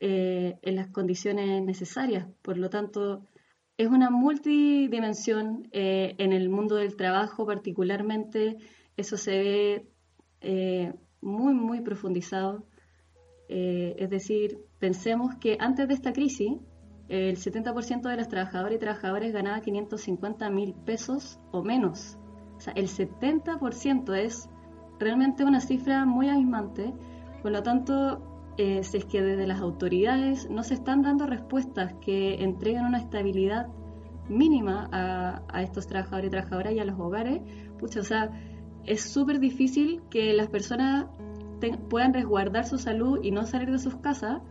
eh, 0.00 0.58
en 0.62 0.76
las 0.76 0.88
condiciones 0.88 1.62
necesarias. 1.62 2.26
Por 2.42 2.58
lo 2.58 2.70
tanto, 2.70 3.26
es 3.76 3.88
una 3.88 4.10
multidimensión 4.10 5.68
eh, 5.72 6.14
en 6.18 6.32
el 6.32 6.48
mundo 6.48 6.76
del 6.76 6.96
trabajo 6.96 7.46
particularmente, 7.46 8.56
eso 8.96 9.16
se 9.16 9.38
ve 9.38 9.88
muy, 11.20 11.54
muy 11.54 11.80
profundizado. 11.80 12.64
Es 13.48 14.10
decir, 14.10 14.58
pensemos 14.78 15.34
que 15.36 15.56
antes 15.58 15.88
de 15.88 15.94
esta 15.94 16.12
crisis, 16.12 16.52
el 17.08 17.36
70% 17.36 18.02
de 18.02 18.16
las 18.16 18.28
trabajadoras 18.28 18.76
y 18.76 18.78
trabajadores 18.78 19.32
ganaba 19.32 19.60
550 19.60 20.50
mil 20.50 20.74
pesos 20.74 21.40
o 21.52 21.62
menos. 21.62 22.18
O 22.56 22.60
sea, 22.60 22.72
el 22.74 22.88
70% 22.88 24.14
es 24.14 24.50
realmente 24.98 25.44
una 25.44 25.60
cifra 25.60 26.04
muy 26.04 26.28
abismante. 26.28 26.92
Por 27.42 27.52
lo 27.52 27.62
tanto, 27.62 28.54
eh, 28.58 28.82
si 28.82 28.98
es 28.98 29.04
que 29.06 29.22
desde 29.22 29.46
las 29.46 29.60
autoridades 29.60 30.50
no 30.50 30.62
se 30.62 30.74
están 30.74 31.02
dando 31.02 31.26
respuestas 31.26 31.94
que 32.00 32.42
entreguen 32.42 32.84
una 32.84 32.98
estabilidad 32.98 33.68
mínima 34.28 34.90
a, 34.92 35.62
estos 35.62 35.86
trabajadores 35.86 36.28
y 36.28 36.30
trabajadoras 36.30 36.72
y 36.74 36.80
a 36.80 36.84
los 36.84 36.98
hogares, 36.98 37.40
pucha, 37.78 38.00
o 38.00 38.04
sea, 38.04 38.30
es 38.84 39.00
súper 39.02 39.38
difícil 39.38 40.02
que 40.10 40.34
las 40.34 40.48
personas 40.48 41.06
puedan 41.88 42.12
resguardar 42.12 42.66
su 42.66 42.78
salud 42.78 43.20
y 43.22 43.30
no 43.30 43.46
salir 43.46 43.70
de 43.70 43.78
sus 43.78 43.96
casas 43.96 44.42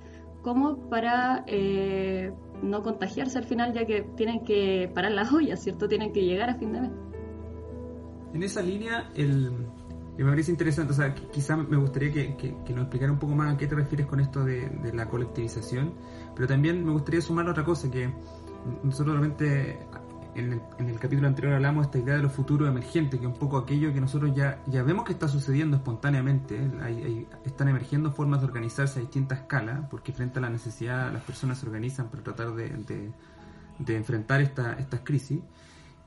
cómo 0.42 0.78
para 0.90 1.44
eh, 1.48 2.32
no 2.62 2.84
contagiarse 2.84 3.38
al 3.38 3.46
final, 3.46 3.74
ya 3.74 3.86
que 3.86 4.02
tienen 4.16 4.44
que 4.44 4.90
parar 4.94 5.12
las 5.12 5.32
ollas, 5.32 5.62
¿cierto? 5.62 5.88
Tienen 5.88 6.14
que 6.14 6.24
llegar 6.24 6.50
a 6.50 6.56
fin 6.56 6.74
de 6.74 6.82
mes. 6.82 6.92
En 8.34 8.44
esa 8.44 8.62
línea, 8.62 9.10
el, 9.16 9.52
me 10.18 10.26
parece 10.26 10.52
interesante, 10.52 10.94
o 10.94 10.96
sea, 10.96 11.14
quizá 11.14 11.56
me 11.56 11.78
gustaría 11.78 12.12
que, 12.12 12.36
que, 12.36 12.74
nos 12.74 12.84
explicara 12.84 13.12
un 13.12 13.20
poco 13.20 13.36
más 13.36 13.54
a 13.54 13.58
qué 13.58 13.68
te 13.68 13.76
refieres 13.76 14.08
con 14.08 14.20
esto 14.20 14.44
de, 14.44 14.70
de, 14.70 14.94
la 14.94 15.08
colectivización, 15.08 15.94
pero 16.36 16.48
también 16.48 16.84
me 16.84 16.92
gustaría 16.92 17.22
sumar 17.22 17.48
otra 17.48 17.64
cosa, 17.64 17.90
que 17.90 18.12
nosotros 18.84 19.16
realmente 19.16 19.80
en 20.40 20.62
el, 20.90 21.00
capítulo 21.00 21.28
anterior 21.28 21.56
hablamos 21.56 21.86
de 21.86 21.88
esta 21.88 21.98
idea 22.00 22.16
de 22.18 22.24
los 22.24 22.32
futuros 22.32 22.70
emergentes, 22.70 23.20
que 23.20 23.26
es 23.26 23.32
un 23.32 23.40
poco 23.40 23.58
aquello 23.58 23.94
que 23.94 24.00
nosotros 24.00 24.34
ya, 24.36 24.62
ya 24.68 24.84
vemos 24.84 25.06
que 25.06 25.14
está 25.14 25.28
sucediendo 25.28 25.78
espontáneamente. 25.78 26.58
¿eh? 26.58 27.26
están 27.46 27.70
emergiendo 27.70 28.12
formas 28.12 28.42
de 28.42 28.48
organizarse 28.48 29.00
a 29.00 29.02
distintas 29.02 29.40
escalas, 29.40 29.88
porque 29.90 30.14
frente 30.14 30.40
a 30.40 30.42
la 30.42 30.50
necesidad 30.50 31.12
las 31.12 31.24
personas 31.24 31.58
se 31.58 31.66
organizan 31.66 32.10
para 32.10 32.24
tratar 32.24 32.54
de, 32.54 33.12
enfrentar 33.88 34.42
esta, 34.42 34.74
estas 34.74 35.02
crisis. 35.02 35.40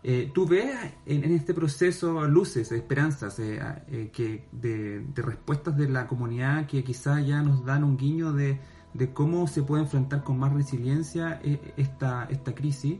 Eh, 0.02 0.30
¿Tú 0.32 0.46
ves 0.46 0.76
en, 1.06 1.24
este 1.32 1.52
proceso 1.52 2.26
luces, 2.26 2.70
esperanzas 2.72 3.38
eh, 3.38 4.10
que 4.12 4.46
de, 4.52 5.04
respuestas 5.16 5.76
de 5.76 5.88
la 5.88 6.06
comunidad 6.06 6.66
que 6.66 6.84
quizá 6.84 7.20
ya 7.20 7.42
nos 7.42 7.64
dan 7.64 7.84
un 7.84 7.96
guiño 7.96 8.32
de, 8.32 8.60
de 8.94 9.12
cómo 9.12 9.46
se 9.46 9.62
puede 9.62 9.82
enfrentar 9.82 10.22
con 10.22 10.38
más 10.38 10.52
resiliencia 10.52 11.40
esta, 11.76 12.28
esta 12.30 12.54
crisis? 12.54 12.98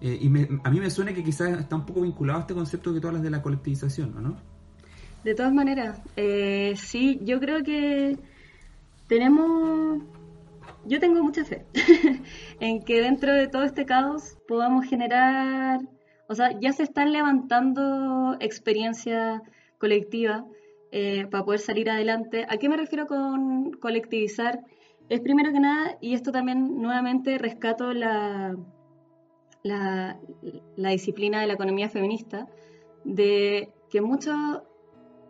Eh, 0.00 0.18
y 0.20 0.26
a 0.28 0.70
mí 0.70 0.80
me 0.80 0.90
suena 0.90 1.12
que 1.12 1.24
quizás 1.24 1.58
está 1.58 1.76
un 1.76 1.84
poco 1.84 2.02
vinculado 2.02 2.38
a 2.38 2.42
este 2.42 2.54
concepto 2.54 2.94
que 2.94 3.00
tú 3.00 3.08
hablas 3.08 3.22
de 3.22 3.30
la 3.30 3.42
colectivización, 3.42 4.14
¿no? 4.22 4.36
De 5.24 5.34
todas 5.34 5.52
maneras, 5.52 6.00
eh, 6.16 6.74
sí, 6.76 7.18
yo 7.24 7.40
creo 7.40 7.64
que 7.64 8.16
tenemos, 9.08 10.02
yo 10.86 11.00
tengo 11.00 11.22
mucha 11.22 11.44
fe 11.44 11.66
en 12.60 12.84
que 12.84 13.00
dentro 13.00 13.32
de 13.32 13.48
todo 13.48 13.64
este 13.64 13.84
caos 13.84 14.38
podamos 14.46 14.86
generar, 14.86 15.80
o 16.28 16.34
sea, 16.34 16.58
ya 16.60 16.72
se 16.72 16.84
están 16.84 17.12
levantando 17.12 18.36
experiencias 18.38 19.42
colectivas 19.78 20.44
eh, 20.92 21.26
para 21.30 21.44
poder 21.44 21.60
salir 21.60 21.90
adelante. 21.90 22.46
¿A 22.48 22.56
qué 22.58 22.68
me 22.68 22.76
refiero 22.76 23.06
con 23.06 23.72
colectivizar? 23.72 24.60
Es 25.08 25.20
primero 25.20 25.52
que 25.52 25.60
nada, 25.60 25.98
y 26.00 26.14
esto 26.14 26.30
también 26.30 26.80
nuevamente 26.80 27.38
rescato 27.38 27.92
la 27.92 28.56
la, 29.68 30.18
disciplina 30.76 31.40
de 31.40 31.46
la 31.46 31.54
economía 31.54 31.88
feminista, 31.88 32.48
de 33.04 33.72
que 33.90 34.00
muchos 34.00 34.36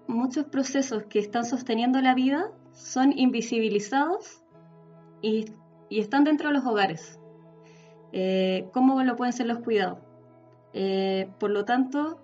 muchos 0.07 0.47
procesos 0.47 1.05
que 1.05 1.19
están 1.19 1.45
sosteniendo 1.45 2.01
la 2.01 2.15
vida 2.15 2.51
son 2.73 3.13
invisibilizados 3.17 4.43
y, 5.21 5.53
están 5.91 6.25
dentro 6.25 6.49
de 6.49 6.55
los 6.55 6.67
hogares. 6.67 7.19
Eh, 8.13 8.69
¿Cómo 8.73 9.03
lo 9.03 9.17
pueden 9.17 9.33
ser 9.33 9.47
los 9.47 9.61
cuidados? 9.61 9.99
Eh, 10.75 11.31
por 11.39 11.51
lo 11.51 11.65
tanto, 11.65 12.21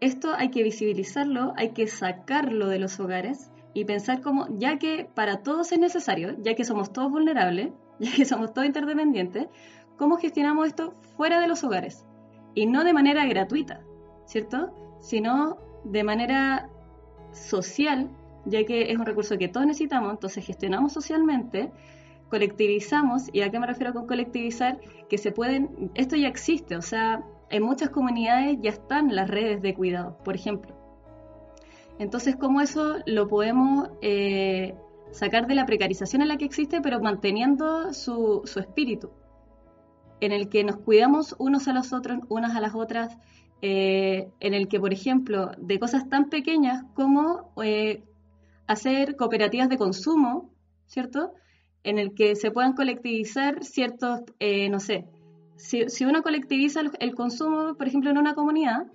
esto 0.00 0.32
hay 0.34 0.50
que 0.50 0.62
visibilizarlo, 0.62 1.52
hay 1.56 1.70
que 1.70 1.86
sacarlo 1.88 2.68
de 2.68 2.78
los 2.78 3.00
hogares 3.00 3.50
y 3.74 3.84
pensar 3.84 4.20
como, 4.20 4.46
ya 4.56 4.78
que 4.78 5.08
para 5.14 5.42
todos 5.42 5.72
es 5.72 5.78
necesario, 5.78 6.36
ya 6.40 6.54
que 6.54 6.64
somos 6.64 6.92
todos 6.92 7.10
vulnerables, 7.10 7.72
ya 7.98 8.12
que 8.14 8.24
somos 8.24 8.52
todos 8.52 8.66
interdependientes, 8.66 9.48
cómo 9.98 10.16
gestionamos 10.16 10.68
esto 10.68 10.94
fuera 11.16 11.40
de 11.40 11.48
los 11.48 11.62
hogares 11.64 12.06
y 12.54 12.66
no 12.66 12.84
de 12.84 12.94
manera 12.94 13.26
gratuita, 13.26 13.82
¿cierto? 14.24 14.72
Sino 15.00 15.58
de 15.84 16.04
manera 16.04 16.70
social, 17.32 18.08
ya 18.46 18.64
que 18.64 18.90
es 18.90 18.98
un 18.98 19.04
recurso 19.04 19.36
que 19.36 19.48
todos 19.48 19.66
necesitamos, 19.66 20.12
entonces 20.12 20.44
gestionamos 20.46 20.92
socialmente, 20.92 21.70
colectivizamos, 22.30 23.28
y 23.32 23.42
a 23.42 23.50
qué 23.50 23.58
me 23.58 23.66
refiero 23.66 23.92
con 23.92 24.06
colectivizar, 24.06 24.80
que 25.08 25.18
se 25.18 25.32
pueden, 25.32 25.90
esto 25.94 26.16
ya 26.16 26.28
existe, 26.28 26.76
o 26.76 26.82
sea, 26.82 27.24
en 27.50 27.62
muchas 27.62 27.90
comunidades 27.90 28.58
ya 28.60 28.70
están 28.70 29.14
las 29.14 29.28
redes 29.28 29.62
de 29.62 29.74
cuidado, 29.74 30.18
por 30.24 30.34
ejemplo. 30.34 30.74
Entonces, 31.98 32.36
¿cómo 32.36 32.60
eso 32.60 32.96
lo 33.06 33.26
podemos 33.26 33.90
eh, 34.02 34.74
sacar 35.10 35.46
de 35.46 35.54
la 35.54 35.66
precarización 35.66 36.22
en 36.22 36.28
la 36.28 36.36
que 36.36 36.44
existe, 36.44 36.80
pero 36.80 37.00
manteniendo 37.00 37.92
su, 37.92 38.42
su 38.44 38.60
espíritu? 38.60 39.10
En 40.20 40.32
el 40.32 40.48
que 40.48 40.64
nos 40.64 40.76
cuidamos 40.76 41.34
unos 41.38 41.68
a 41.68 41.72
los 41.72 41.92
otros, 41.92 42.18
unas 42.28 42.56
a 42.56 42.60
las 42.60 42.74
otras, 42.74 43.16
eh, 43.60 44.30
en 44.40 44.54
el 44.54 44.68
que, 44.68 44.78
por 44.78 44.92
ejemplo, 44.92 45.50
de 45.58 45.78
cosas 45.78 46.08
tan 46.08 46.28
pequeñas 46.28 46.84
como 46.94 47.52
eh, 47.62 48.04
hacer 48.66 49.16
cooperativas 49.16 49.68
de 49.68 49.78
consumo, 49.78 50.50
¿cierto? 50.86 51.32
En 51.82 51.98
el 51.98 52.14
que 52.14 52.36
se 52.36 52.50
puedan 52.50 52.74
colectivizar 52.74 53.64
ciertos, 53.64 54.20
eh, 54.38 54.68
no 54.68 54.78
sé, 54.78 55.06
si, 55.56 55.88
si, 55.88 56.04
uno 56.04 56.22
colectiviza 56.22 56.80
el, 57.00 57.14
consumo, 57.16 57.74
por 57.74 57.88
ejemplo, 57.88 58.10
en 58.10 58.18
una 58.18 58.34
comunidad, 58.34 58.86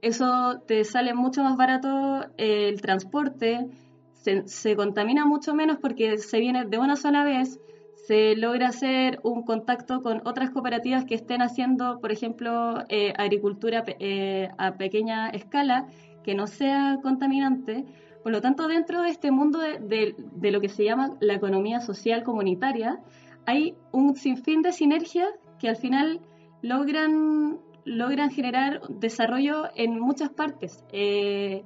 eso 0.00 0.62
te 0.66 0.84
sale 0.84 1.12
mucho 1.12 1.42
más 1.42 1.56
barato 1.56 2.24
el 2.38 2.80
transporte, 2.80 3.66
se, 4.14 4.48
se 4.48 4.76
contamina 4.76 5.26
mucho 5.26 5.54
menos 5.54 5.76
porque 5.78 6.16
se 6.16 6.40
viene 6.40 6.64
de 6.64 6.78
una 6.78 6.96
sola 6.96 7.22
vez, 7.22 7.60
se 8.06 8.36
logra 8.36 8.68
hacer 8.68 9.18
un 9.24 9.42
contacto 9.42 10.00
con 10.00 10.22
otras 10.24 10.50
cooperativas 10.50 11.04
que 11.04 11.16
estén 11.16 11.42
haciendo, 11.42 11.98
por 11.98 12.12
ejemplo, 12.12 12.84
eh, 12.88 13.12
agricultura 13.16 13.82
eh, 13.98 14.48
a 14.58 14.76
pequeña 14.76 15.28
escala, 15.30 15.88
que 16.22 16.36
no 16.36 16.46
sea 16.46 16.98
contaminante. 17.02 17.84
Por 18.22 18.30
lo 18.30 18.40
tanto, 18.40 18.68
dentro 18.68 19.02
de 19.02 19.10
este 19.10 19.32
mundo 19.32 19.58
de, 19.58 20.14
lo 20.52 20.60
que 20.60 20.68
se 20.68 20.84
llama 20.84 21.16
la 21.18 21.34
economía 21.34 21.80
social 21.80 22.22
comunitaria, 22.22 23.00
hay 23.44 23.74
un 23.90 24.14
sinfín 24.14 24.62
de 24.62 24.70
sinergias 24.70 25.28
que 25.58 25.68
al 25.68 25.76
final 25.76 26.20
logran, 26.62 27.58
logran 27.84 28.30
generar 28.30 28.82
desarrollo 28.88 29.64
en 29.74 29.98
muchas 29.98 30.28
partes. 30.28 30.84
Eh, 30.92 31.64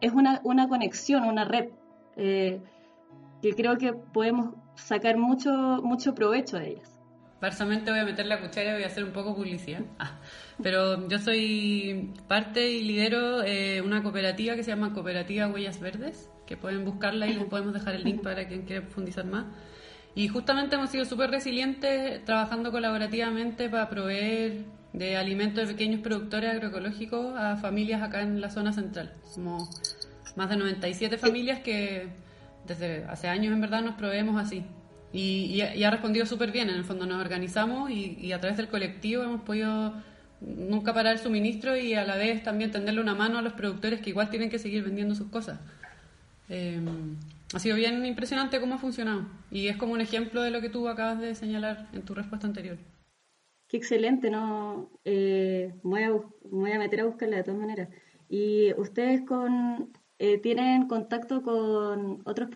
es 0.00 0.12
una, 0.12 0.40
una, 0.44 0.66
conexión, 0.66 1.24
una 1.24 1.44
red 1.44 1.68
que 2.16 3.54
creo 3.54 3.76
que 3.76 3.92
podemos 3.92 4.54
sacar 4.74 5.16
mucho, 5.16 5.50
mucho 5.82 6.14
provecho 6.14 6.58
de 6.58 6.70
ellas. 6.70 6.90
Personalmente 7.40 7.90
voy 7.90 8.00
a 8.00 8.04
meter 8.04 8.26
la 8.26 8.40
cuchara 8.40 8.70
y 8.70 8.72
voy 8.74 8.82
a 8.84 8.86
hacer 8.86 9.04
un 9.04 9.12
poco 9.12 9.34
publicidad. 9.34 9.82
Ah, 9.98 10.18
pero 10.62 11.08
yo 11.08 11.18
soy 11.18 12.12
parte 12.28 12.70
y 12.70 12.82
lidero 12.82 13.42
eh, 13.42 13.80
una 13.82 14.02
cooperativa 14.02 14.54
que 14.54 14.62
se 14.62 14.70
llama 14.70 14.92
Cooperativa 14.92 15.48
Huellas 15.48 15.80
Verdes, 15.80 16.30
que 16.46 16.56
pueden 16.56 16.84
buscarla 16.84 17.26
y 17.26 17.34
les 17.34 17.44
podemos 17.44 17.74
dejar 17.74 17.96
el 17.96 18.04
link 18.04 18.22
para 18.22 18.46
quien 18.46 18.62
quiera 18.62 18.82
profundizar 18.82 19.24
más. 19.24 19.46
Y 20.14 20.28
justamente 20.28 20.76
hemos 20.76 20.90
sido 20.90 21.04
súper 21.04 21.30
resilientes 21.30 22.24
trabajando 22.24 22.70
colaborativamente 22.70 23.68
para 23.68 23.88
proveer 23.88 24.64
de 24.92 25.16
alimentos 25.16 25.66
de 25.66 25.74
pequeños 25.74 26.00
productores 26.02 26.52
agroecológicos 26.52 27.36
a 27.36 27.56
familias 27.56 28.00
acá 28.00 28.22
en 28.22 28.40
la 28.40 28.48
zona 28.48 28.72
central. 28.72 29.12
Somos 29.24 29.68
más 30.36 30.48
de 30.48 30.56
97 30.56 31.18
familias 31.18 31.60
que 31.60 32.23
desde 32.66 33.04
hace 33.04 33.28
años 33.28 33.52
en 33.52 33.60
verdad 33.60 33.82
nos 33.82 33.94
proveemos 33.94 34.40
así. 34.40 34.64
Y, 35.12 35.60
ha 35.60 35.90
respondido 35.90 36.26
súper 36.26 36.50
bien, 36.50 36.68
en 36.68 36.74
el 36.74 36.84
fondo 36.84 37.06
nos 37.06 37.20
organizamos 37.20 37.88
y, 37.90 38.32
a 38.32 38.40
través 38.40 38.56
del 38.56 38.68
colectivo 38.68 39.22
hemos 39.22 39.42
podido 39.42 39.94
nunca 40.40 40.92
parar 40.92 41.12
el 41.12 41.20
suministro 41.20 41.76
y 41.76 41.94
a 41.94 42.04
la 42.04 42.16
vez 42.16 42.42
también 42.42 42.72
tenderle 42.72 43.00
una 43.00 43.14
mano 43.14 43.38
a 43.38 43.42
los 43.42 43.52
productores 43.52 44.00
que 44.00 44.10
igual 44.10 44.28
tienen 44.28 44.50
que 44.50 44.58
seguir 44.58 44.82
vendiendo 44.82 45.14
sus 45.14 45.28
cosas. 45.28 45.60
Eh, 46.48 46.80
ha 47.54 47.58
sido 47.60 47.76
bien 47.76 48.04
impresionante 48.04 48.60
cómo 48.60 48.74
ha 48.74 48.78
funcionado 48.78 49.26
y 49.52 49.68
es 49.68 49.76
como 49.76 49.92
un 49.92 50.00
ejemplo 50.00 50.42
de 50.42 50.50
lo 50.50 50.60
que 50.60 50.68
tú 50.68 50.88
acabas 50.88 51.20
de 51.20 51.36
señalar 51.36 51.88
en 51.92 52.02
tu 52.02 52.14
respuesta 52.14 52.48
anterior. 52.48 52.76
Qué 53.68 53.76
excelente, 53.76 54.30
¿no? 54.30 54.90
Eh, 55.04 55.72
voy, 55.84 56.02
a, 56.02 56.12
voy 56.50 56.72
a 56.72 56.78
meter 56.78 57.00
a 57.00 57.04
buscarla 57.04 57.36
de 57.36 57.44
todas 57.44 57.60
maneras. 57.60 57.88
Y 58.28 58.72
ustedes 58.74 59.22
con 59.22 59.92
eh, 60.18 60.38
¿Tienen 60.38 60.86
contacto 60.86 61.42
con 61.42 62.22
otros 62.24 62.48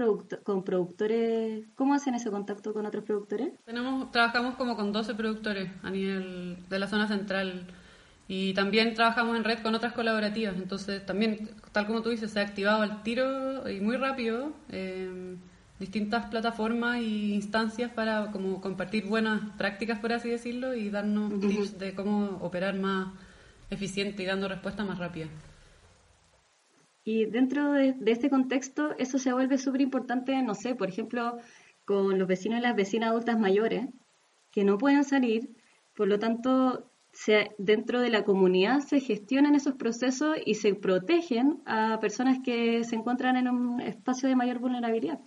con 0.44 0.62
productores? 0.62 1.66
¿Cómo 1.74 1.94
hacen 1.94 2.14
ese 2.14 2.30
contacto 2.30 2.72
con 2.72 2.86
otros 2.86 3.04
productores? 3.04 3.52
Tenemos, 3.64 4.12
trabajamos 4.12 4.54
como 4.54 4.76
con 4.76 4.92
12 4.92 5.14
productores 5.14 5.68
a 5.82 5.90
nivel 5.90 6.58
de 6.68 6.78
la 6.78 6.86
zona 6.86 7.08
central 7.08 7.66
y 8.28 8.54
también 8.54 8.94
trabajamos 8.94 9.36
en 9.36 9.42
red 9.42 9.58
con 9.60 9.74
otras 9.74 9.92
colaborativas. 9.92 10.54
Entonces, 10.56 11.04
también, 11.04 11.50
tal 11.72 11.86
como 11.86 12.02
tú 12.02 12.10
dices, 12.10 12.30
se 12.30 12.38
ha 12.38 12.42
activado 12.42 12.82
al 12.82 13.02
tiro 13.02 13.68
y 13.68 13.80
muy 13.80 13.96
rápido 13.96 14.52
eh, 14.68 15.36
distintas 15.80 16.26
plataformas 16.26 16.98
e 16.98 17.02
instancias 17.02 17.90
para 17.90 18.30
como 18.30 18.60
compartir 18.60 19.06
buenas 19.06 19.40
prácticas, 19.56 19.98
por 19.98 20.12
así 20.12 20.28
decirlo, 20.28 20.74
y 20.74 20.90
darnos 20.90 21.40
tips 21.40 21.78
de 21.78 21.94
cómo 21.94 22.38
operar 22.40 22.74
más 22.74 23.08
eficiente 23.70 24.22
y 24.22 24.26
dando 24.26 24.46
respuesta 24.46 24.84
más 24.84 24.98
rápida. 24.98 25.26
Y 27.08 27.24
dentro 27.24 27.72
de, 27.72 27.94
este 28.04 28.28
contexto, 28.28 28.94
eso 28.98 29.18
se 29.18 29.32
vuelve 29.32 29.56
súper 29.56 29.80
importante, 29.80 30.42
no 30.42 30.54
sé, 30.54 30.74
por 30.74 30.90
ejemplo, 30.90 31.38
con 31.86 32.18
los 32.18 32.28
vecinos 32.28 32.58
y 32.58 32.62
las 32.62 32.76
vecinas 32.76 33.12
adultas 33.12 33.40
mayores, 33.40 33.86
que 34.50 34.62
no 34.62 34.76
pueden 34.76 35.04
salir, 35.04 35.48
por 35.96 36.06
lo 36.06 36.18
tanto, 36.18 36.84
se, 37.14 37.52
dentro 37.56 38.02
de 38.02 38.10
la 38.10 38.24
comunidad 38.24 38.80
se 38.80 39.00
gestionan 39.00 39.54
esos 39.54 39.72
procesos 39.76 40.36
y 40.44 40.56
se 40.56 40.74
protegen 40.74 41.62
a 41.64 41.98
personas 41.98 42.40
que 42.44 42.84
se 42.84 42.96
encuentran 42.96 43.38
en 43.38 43.48
un 43.48 43.80
espacio 43.80 44.28
de 44.28 44.36
mayor 44.36 44.58
vulnerabilidad. 44.58 45.18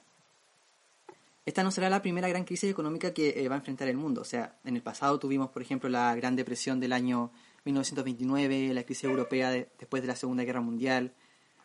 esta 1.47 1.63
no 1.63 1.71
será 1.71 1.89
la 1.89 2.03
primera 2.03 2.27
gran 2.27 2.43
crisis 2.43 2.69
económica 2.69 3.11
que 3.11 3.29
eh, 3.29 3.49
va 3.49 3.55
a 3.55 3.57
enfrentar 3.57 3.87
el 3.87 3.97
mundo. 3.97 4.21
O 4.21 4.25
sea, 4.25 4.55
en 4.65 4.75
el 4.75 4.83
pasado 4.83 5.17
tuvimos, 5.17 5.49
por 5.49 5.63
ejemplo, 5.63 5.89
la 5.89 6.13
Gran 6.13 6.35
Depresión 6.35 6.79
del 6.79 6.93
año 6.93 7.31
1929, 7.65 8.71
la 8.71 8.83
crisis 8.83 9.05
europea 9.05 9.49
después 9.49 10.03
de 10.03 10.09
la 10.09 10.15
Segunda 10.15 10.43
Guerra 10.43 10.61
Mundial, 10.61 11.15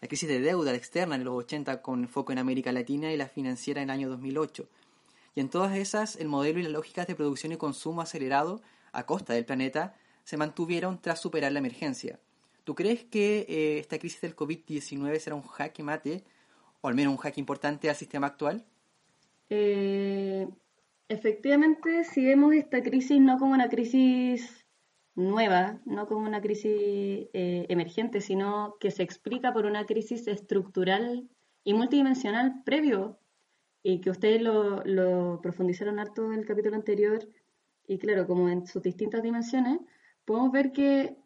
la 0.01 0.09
crisis 0.09 0.29
de 0.29 0.41
deuda 0.41 0.75
externa 0.75 1.15
en 1.15 1.25
los 1.25 1.35
80 1.35 1.83
con 1.83 2.09
foco 2.09 2.33
en 2.33 2.39
América 2.39 2.73
Latina 2.73 3.13
y 3.13 3.17
la 3.17 3.29
financiera 3.29 3.81
en 3.83 3.91
el 3.91 3.95
año 3.95 4.09
2008. 4.09 4.69
Y 5.35 5.41
en 5.41 5.49
todas 5.49 5.77
esas, 5.77 6.17
el 6.17 6.29
modelo 6.29 6.59
y 6.59 6.63
las 6.63 6.73
lógicas 6.73 7.07
de 7.07 7.15
producción 7.15 7.53
y 7.53 7.57
consumo 7.57 8.01
acelerado 8.03 8.63
a 8.93 9.05
costa 9.05 9.35
del 9.35 9.45
planeta 9.45 9.95
se 10.25 10.37
mantuvieron 10.37 11.01
tras 11.01 11.21
superar 11.21 11.53
la 11.53 11.59
emergencia. 11.59 12.19
¿Tú 12.65 12.75
crees 12.75 13.05
que 13.05 13.47
eh, 13.49 13.79
esta 13.79 13.99
crisis 13.99 14.21
del 14.23 14.35
COVID-19 14.35 15.19
será 15.19 15.37
un 15.37 15.43
jaque 15.43 15.83
mate, 15.83 16.25
o 16.81 16.89
al 16.89 16.95
menos 16.95 17.13
un 17.13 17.19
jaque 17.19 17.41
importante 17.41 17.89
al 17.89 17.97
sistema 17.97 18.27
actual? 18.27 18.65
Eh, 19.51 20.49
efectivamente, 21.09 22.03
si 22.05 22.25
vemos 22.25 22.55
esta 22.55 22.83
crisis 22.83 23.21
no 23.21 23.39
como 23.39 23.53
una 23.53 23.69
crisis 23.69 24.66
nueva, 25.17 25.81
no 25.87 26.07
como 26.07 26.27
una 26.27 26.41
crisis 26.43 26.71
eh, 27.33 27.67
emergente, 27.69 28.21
sino 28.21 28.77
que 28.79 28.91
se 28.91 29.03
explica 29.03 29.53
por 29.53 29.65
una 29.65 29.87
crisis 29.87 30.29
estructural 30.29 31.29
y 31.65 31.75
multidimensional 31.75 32.63
previo, 32.65 33.19
y 33.83 34.01
que 34.01 34.11
ustedes 34.11 34.43
lo, 34.43 35.41
profundizaron 35.43 35.99
harto 35.99 36.33
en 36.33 36.41
el 36.41 36.47
capítulo 36.47 36.77
anterior, 36.77 37.27
y 37.89 37.99
claro, 37.99 38.27
como 38.27 38.49
en 38.49 38.67
sus 38.67 38.83
distintas 38.83 39.23
dimensiones, 39.23 39.81
podemos 40.25 40.53
ver 40.53 40.73
que 40.73 41.17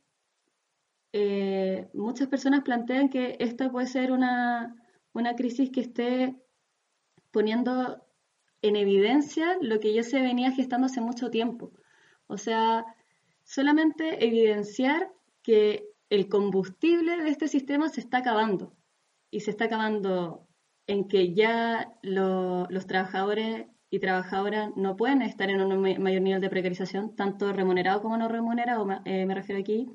eh, 1.12 1.88
muchas 1.92 2.28
personas 2.28 2.62
plantean 2.62 3.08
que 3.08 3.36
esta 3.40 3.70
puede 3.72 3.86
ser 3.86 4.12
una, 4.12 4.76
una 5.12 5.34
crisis 5.34 5.70
que 5.70 5.80
esté 5.80 6.36
poniendo 7.32 8.06
en 8.62 8.76
evidencia 8.76 9.56
lo 9.60 9.80
que 9.80 9.92
ya 9.94 10.02
se 10.02 10.20
venía 10.20 10.52
gestando 10.52 10.86
hace 10.86 11.00
mucho 11.00 11.30
tiempo. 11.30 11.72
O 12.26 12.36
sea, 12.36 12.84
solamente 13.50 14.24
evidenciar 14.24 15.10
que 15.42 15.84
el 16.08 16.28
combustible 16.28 17.16
de 17.16 17.30
este 17.30 17.48
sistema 17.48 17.88
se 17.88 18.00
está 18.00 18.18
acabando. 18.18 18.76
Y 19.28 19.40
se 19.40 19.50
está 19.50 19.64
acabando 19.64 20.46
en 20.86 21.08
que 21.08 21.34
ya 21.34 21.92
los 22.02 22.86
trabajadores 22.86 23.66
y 23.90 23.98
trabajadoras 23.98 24.70
no 24.76 24.96
pueden 24.96 25.22
estar 25.22 25.50
en 25.50 25.60
un 25.60 25.80
mayor 25.80 26.22
nivel 26.22 26.40
de 26.40 26.48
precarización, 26.48 27.16
tanto 27.16 27.52
remunerado 27.52 28.02
como 28.02 28.16
no 28.16 28.28
remunerado, 28.28 28.86
eh, 29.04 29.26
me 29.26 29.34
refiero 29.34 29.60
aquí, 29.60 29.88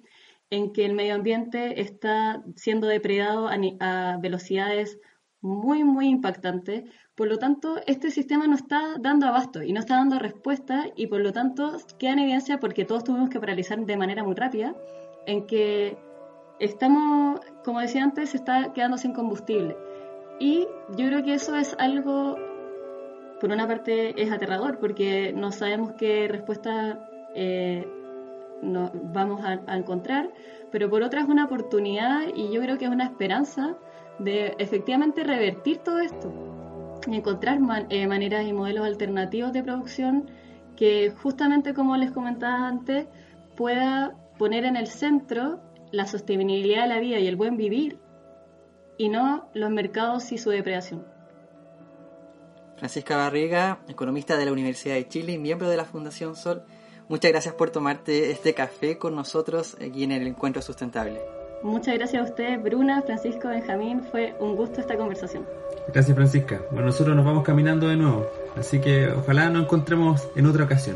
en 0.50 0.74
que 0.74 0.86
el 0.86 0.94
medio 0.94 1.16
ambiente 1.16 1.80
está 1.80 2.44
siendo 2.58 2.88
depredado 2.88 3.50
a 3.80 4.18
velocidades 4.18 5.00
muy, 5.46 5.84
muy 5.84 6.08
impactantes, 6.10 6.86
por 7.14 7.28
lo 7.28 7.38
tanto, 7.38 7.76
este 7.86 8.10
sistema 8.10 8.48
no 8.48 8.56
está 8.56 8.96
dando 9.00 9.28
abasto 9.28 9.62
y 9.62 9.74
no 9.74 9.80
está 9.80 9.96
dando 9.96 10.18
respuesta 10.18 10.88
y 10.96 11.06
por 11.06 11.22
lo 11.22 11.32
tanto 11.34 11.78
queda 12.00 12.14
en 12.14 12.20
evidencia 12.20 12.60
porque 12.60 12.84
todos 12.84 13.04
tuvimos 13.04 13.30
que 13.30 13.40
paralizar 13.40 13.80
de 13.80 13.96
manera 13.96 14.24
muy 14.24 14.34
rápida 14.34 14.76
en 15.28 15.46
que 15.46 15.98
estamos, 16.60 17.40
como 17.64 17.80
decía 17.80 18.04
antes, 18.04 18.32
se 18.32 18.38
está 18.38 18.74
quedando 18.74 18.98
sin 18.98 19.14
combustible. 19.14 19.78
Y 20.40 20.68
yo 20.98 21.08
creo 21.08 21.24
que 21.24 21.36
eso 21.36 21.56
es 21.56 21.76
algo, 21.78 22.38
por 23.40 23.52
una 23.52 23.68
parte 23.68 24.20
es 24.20 24.32
aterrador 24.32 24.80
porque 24.80 25.32
no 25.32 25.52
sabemos 25.52 25.94
qué 25.94 26.28
respuesta 26.28 27.08
eh, 27.36 27.88
vamos 28.64 29.42
a, 29.44 29.62
a 29.68 29.78
encontrar, 29.78 30.34
pero 30.72 30.90
por 30.90 31.04
otra 31.04 31.22
es 31.22 31.30
una 31.30 31.46
oportunidad 31.46 32.24
y 32.34 32.52
yo 32.52 32.62
creo 32.62 32.80
que 32.80 32.86
es 32.86 32.92
una 32.92 33.06
esperanza 33.06 33.78
de 34.20 34.56
efectivamente 34.60 35.24
revertir 35.24 35.78
todo 35.80 36.00
esto 36.00 36.32
encontrar 37.14 37.60
eh, 37.90 38.08
maneras 38.08 38.48
y 38.48 38.54
modelos 38.54 38.86
alternativos 38.86 39.54
de 39.54 39.64
producción 39.64 40.30
que 40.76 41.12
justamente 41.12 41.74
como 41.74 41.96
les 41.98 42.12
comentaba 42.12 42.68
antes 42.68 43.08
pueda 43.56 44.16
poner 44.38 44.66
en 44.66 44.76
el 44.76 44.88
centro 44.88 45.62
la 45.92 46.08
sostenibilidad 46.08 46.84
de 46.84 46.90
la 46.90 47.00
vida 47.00 47.20
y 47.20 47.28
el 47.28 47.36
buen 47.36 47.58
vivir 47.58 48.00
y 48.98 49.10
no 49.10 49.50
los 49.54 49.70
mercados 49.70 50.32
y 50.32 50.38
su 50.38 50.50
depredación. 50.50 51.06
Francisca 52.78 53.16
Barriga, 53.16 53.80
economista 53.88 54.36
de 54.36 54.46
la 54.46 54.52
Universidad 54.52 54.96
de 54.96 55.08
Chile 55.08 55.34
y 55.34 55.38
miembro 55.38 55.70
de 55.70 55.78
la 55.78 55.86
Fundación 55.86 56.36
Sol, 56.36 56.64
muchas 57.08 57.32
gracias 57.32 57.56
por 57.56 57.70
tomarte 57.70 58.32
este 58.32 58.54
café 58.54 58.98
con 58.98 59.16
nosotros 59.16 59.78
aquí 59.82 60.04
en 60.04 60.12
el 60.12 60.28
Encuentro 60.28 60.62
Sustentable. 60.62 61.35
Muchas 61.66 61.96
gracias 61.96 62.22
a 62.22 62.26
ustedes, 62.26 62.62
Bruna, 62.62 63.02
Francisco, 63.02 63.48
Benjamín. 63.48 64.04
Fue 64.12 64.36
un 64.40 64.56
gusto 64.56 64.82
esta 64.82 64.96
conversación. 64.96 65.48
Gracias, 65.92 66.16
Francisca. 66.16 66.62
Bueno, 66.70 66.86
nosotros 66.86 67.16
nos 67.16 67.26
vamos 67.26 67.44
caminando 67.44 67.88
de 67.88 67.96
nuevo, 67.96 68.28
así 68.56 68.80
que 68.80 69.08
ojalá 69.10 69.50
nos 69.50 69.64
encontremos 69.64 70.28
en 70.36 70.46
otra 70.46 70.66
ocasión. 70.66 70.96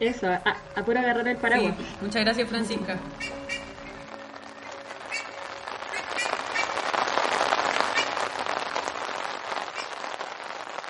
Eso, 0.00 0.26
a, 0.26 0.42
a 0.76 0.84
puro 0.84 0.98
agarrar 0.98 1.26
el 1.26 1.38
paraguas. 1.38 1.76
Muchas 2.02 2.22
gracias, 2.24 2.46
Francisca. 2.46 2.98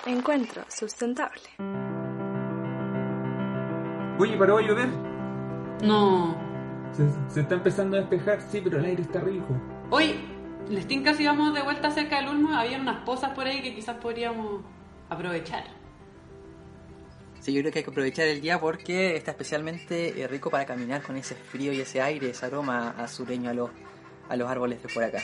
Encuentro 0.05 0.63
sustentable. 0.67 1.43
Oye, 4.19 4.35
¿paró 4.37 4.57
a 4.57 4.61
llover? 4.61 4.89
No. 5.81 6.50
Se, 6.93 7.39
está 7.39 7.55
empezando 7.55 7.97
a 7.97 8.01
despejar, 8.01 8.41
sí, 8.41 8.59
pero 8.61 8.79
el 8.79 8.85
aire 8.85 9.01
está 9.01 9.21
rico. 9.21 9.47
Hoy, 9.89 10.15
les 10.69 10.85
tinca 10.87 11.13
si 11.13 11.25
vamos 11.25 11.53
de 11.53 11.61
vuelta 11.61 11.89
cerca 11.91 12.17
del 12.17 12.29
Ulmo, 12.29 12.53
había 12.53 12.79
unas 12.79 13.03
pozas 13.05 13.31
por 13.31 13.47
ahí 13.47 13.61
que 13.61 13.73
quizás 13.73 13.97
podríamos 13.97 14.61
aprovechar. 15.09 15.63
Sí, 17.39 17.53
yo 17.53 17.61
creo 17.61 17.71
que 17.71 17.79
hay 17.79 17.85
que 17.85 17.91
aprovechar 17.91 18.27
el 18.27 18.41
día 18.41 18.59
porque 18.59 19.15
está 19.15 19.31
especialmente 19.31 20.21
eh, 20.21 20.27
rico 20.27 20.49
para 20.49 20.65
caminar 20.65 21.01
con 21.01 21.15
ese 21.15 21.33
frío 21.33 21.73
y 21.73 21.79
ese 21.79 22.01
aire, 22.01 22.29
ese 22.29 22.45
aroma 22.45 22.89
azureño 22.97 23.49
a 23.49 23.53
los, 23.53 23.71
a 24.29 24.35
los 24.35 24.49
árboles 24.49 24.83
de 24.83 24.89
por 24.89 25.03
acá. 25.03 25.21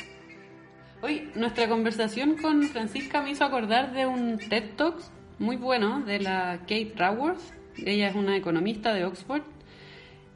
Hoy, 1.01 1.29
nuestra 1.35 1.69
conversación 1.69 2.37
con 2.37 2.63
Francisca 2.63 3.21
me 3.21 3.31
hizo 3.31 3.43
acordar 3.43 3.93
de 3.93 4.07
un 4.07 4.39
TED 4.39 4.75
Talks 4.77 5.11
muy 5.37 5.57
bueno 5.57 6.01
de 6.01 6.19
la 6.19 6.59
Kate 6.61 6.93
Raworth. 6.95 7.41
Ella 7.77 8.07
es 8.07 8.15
una 8.15 8.35
economista 8.35 8.93
de 8.93 9.05
Oxford 9.05 9.43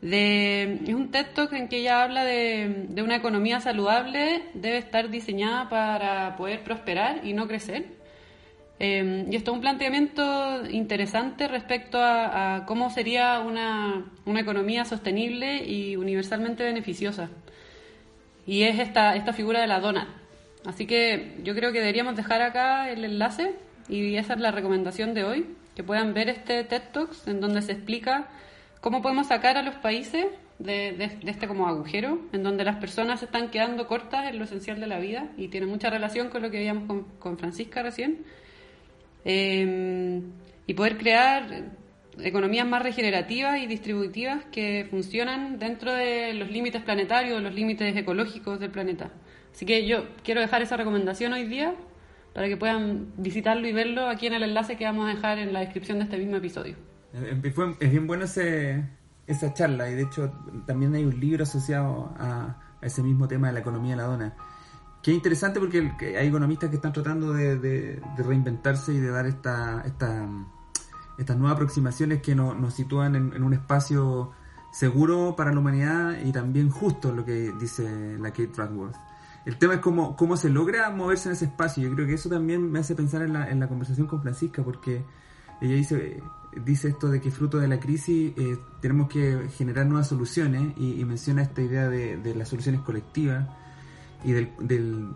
de, 0.02 0.80
es 0.88 0.94
un 0.94 1.12
Talk 1.12 1.54
en 1.54 1.68
que 1.68 1.78
ella 1.78 2.04
habla 2.04 2.26
de, 2.26 2.88
de, 2.90 3.04
una 3.04 3.16
economía 3.16 3.60
saludable 3.60 4.44
debe 4.56 4.78
estar 4.78 5.10
diseñada 5.10 5.70
para 5.70 6.36
poder 6.38 6.64
prosperar 6.64 7.26
y 7.26 7.34
no 7.34 7.48
crecer. 7.48 7.86
Eh, 8.80 9.28
y 9.30 9.36
esto 9.36 9.52
es 9.52 9.56
un 9.56 9.62
planteamiento 9.62 10.66
interesante 10.68 11.48
respecto 11.48 12.00
a, 12.00 12.56
a 12.56 12.66
cómo 12.66 12.90
sería 12.90 13.40
una, 13.40 14.12
una, 14.26 14.40
economía 14.40 14.86
sostenible 14.86 15.64
y 15.64 15.96
universalmente 15.98 16.64
beneficiosa. 16.64 17.30
Y 18.48 18.64
es 18.64 18.80
esta, 18.80 19.16
esta 19.16 19.34
figura 19.34 19.62
de 19.62 19.68
la 19.68 19.80
dona. 19.80 20.16
Así 20.66 20.88
que 20.88 21.38
yo 21.44 21.54
creo 21.54 21.72
que 21.72 21.80
deberíamos 21.80 22.16
dejar 22.16 22.42
acá 22.42 22.90
el 22.90 23.06
enlace 23.06 23.54
y 23.88 24.16
esa 24.16 24.34
es 24.34 24.40
la 24.40 24.50
recomendación 24.50 25.14
de 25.14 25.26
hoy, 25.26 25.46
que 25.76 25.84
puedan 25.84 26.16
ver 26.16 26.30
este 26.30 26.64
TED 26.64 26.82
Talks 26.92 27.28
en 27.28 27.40
donde 27.40 27.62
se 27.62 27.74
explica 27.74 28.30
¿Cómo 28.82 29.04
podemos 29.04 29.28
sacar 29.28 29.58
a 29.58 29.62
los 29.62 29.76
países 29.76 30.26
de, 30.58 31.12
este 31.26 31.48
como 31.48 31.68
agujero, 31.68 32.20
en 32.34 32.42
donde 32.42 32.64
las 32.64 32.78
personas 32.78 33.20
se 33.20 33.26
están 33.26 33.52
quedando 33.52 33.86
cortas 33.86 34.28
en 34.28 34.40
lo 34.40 34.46
esencial 34.46 34.80
de 34.80 34.88
la 34.88 34.98
vida 34.98 35.30
y 35.38 35.50
tiene 35.50 35.68
mucha 35.68 35.92
relación 35.92 36.30
con 36.30 36.42
lo 36.42 36.50
que 36.50 36.58
veíamos 36.58 37.06
con, 37.20 37.38
Francisca 37.38 37.84
recién? 37.84 38.26
Eh, 39.24 40.20
y 40.66 40.74
poder 40.74 40.98
crear 40.98 41.70
economías 42.20 42.68
más 42.68 42.82
regenerativas 42.82 43.60
y 43.60 43.68
distributivas 43.68 44.46
que 44.46 44.88
funcionan 44.90 45.60
dentro 45.60 45.94
de 45.94 46.34
los 46.34 46.50
límites 46.50 46.82
planetarios, 46.82 47.40
los 47.40 47.54
límites 47.54 47.96
ecológicos 47.96 48.60
del 48.60 48.72
planeta. 48.72 49.12
Así 49.54 49.64
que 49.64 49.86
yo 49.86 50.08
quiero 50.24 50.42
dejar 50.42 50.64
esa 50.64 50.76
recomendación 50.76 51.34
hoy 51.34 51.44
día 51.44 51.76
para 52.34 52.48
que 52.48 52.58
puedan 52.58 53.14
visitarlo 53.18 53.68
y 53.68 53.74
verlo 53.74 54.08
aquí 54.08 54.26
en 54.26 54.34
el 54.34 54.42
enlace 54.42 54.76
que 54.76 54.86
vamos 54.86 55.08
a 55.08 55.14
dejar 55.14 55.38
en 55.38 55.54
la 55.54 55.60
descripción 55.60 56.00
de 56.00 56.06
este 56.06 56.18
mismo 56.18 56.38
episodio. 56.38 56.91
Es 57.14 57.92
bien 57.92 58.08
bueno 58.08 58.24
ese, 58.26 58.86
esa 59.28 59.54
charla 59.54 59.90
y 59.90 59.96
de 59.96 60.04
hecho 60.04 60.32
también 60.66 60.96
hay 60.96 61.04
un 61.04 61.20
libro 61.20 61.44
asociado 61.44 62.14
a, 62.18 62.58
ese 62.82 63.04
mismo 63.04 63.28
tema 63.28 63.48
de 63.48 63.54
la 63.54 63.60
economía 63.60 63.92
de 63.92 63.98
la 63.98 64.04
dona. 64.04 64.36
Que 65.04 65.12
es 65.12 65.18
interesante 65.18 65.60
porque 65.60 66.18
hay 66.18 66.28
economistas 66.28 66.70
que 66.70 66.76
están 66.76 66.94
tratando 66.94 67.34
de, 67.34 68.02
reinventarse 68.18 68.94
y 68.94 69.00
de 69.00 69.10
dar 69.10 69.26
esta, 69.26 69.82
esta, 69.86 70.28
estas 71.18 71.38
nuevas 71.38 71.56
aproximaciones 71.56 72.22
que 72.22 72.36
nos 72.36 72.74
sitúan 72.74 73.16
en, 73.16 73.44
un 73.44 73.54
espacio 73.54 74.32
seguro 74.72 75.36
para 75.36 75.52
la 75.52 75.60
humanidad 75.60 76.18
y 76.24 76.32
también 76.32 76.70
justo, 76.70 77.12
lo 77.12 77.26
que 77.26 77.52
dice 77.60 78.18
la 78.20 78.30
Kate 78.30 78.52
Radworth. 78.56 78.96
El 79.46 79.58
tema 79.58 79.76
es 79.76 79.80
cómo, 79.80 80.16
cómo 80.16 80.38
se 80.38 80.50
logra 80.50 80.90
moverse 80.92 81.30
en 81.30 81.34
ese 81.34 81.46
espacio. 81.46 81.84
Yo 81.84 81.96
creo 81.96 82.06
que 82.06 82.14
eso 82.14 82.30
también 82.30 82.72
me 82.72 82.80
hace 82.80 82.96
pensar 82.96 83.24
en 83.24 83.34
la, 83.34 83.50
en 83.50 83.60
la 83.60 83.68
conversación 83.68 84.06
con 84.06 84.22
Francisca, 84.22 84.64
porque 84.64 85.04
ella 85.62 85.76
dice, 85.76 86.22
dice 86.66 86.90
esto 86.90 87.10
de 87.10 87.22
que 87.22 87.32
fruto 87.32 87.60
de 87.60 87.68
la 87.68 87.80
crisis 87.80 88.34
eh, 88.36 88.58
tenemos 88.82 89.08
que 89.10 89.48
generar 89.56 89.86
nuevas 89.86 90.08
soluciones 90.08 90.74
y, 90.78 91.04
menciona 91.06 91.44
esta 91.44 91.62
idea 91.62 91.88
de, 91.88 92.36
las 92.36 92.50
soluciones 92.50 92.82
colectivas. 92.82 93.48
y 94.24 94.34
del, 94.34 94.52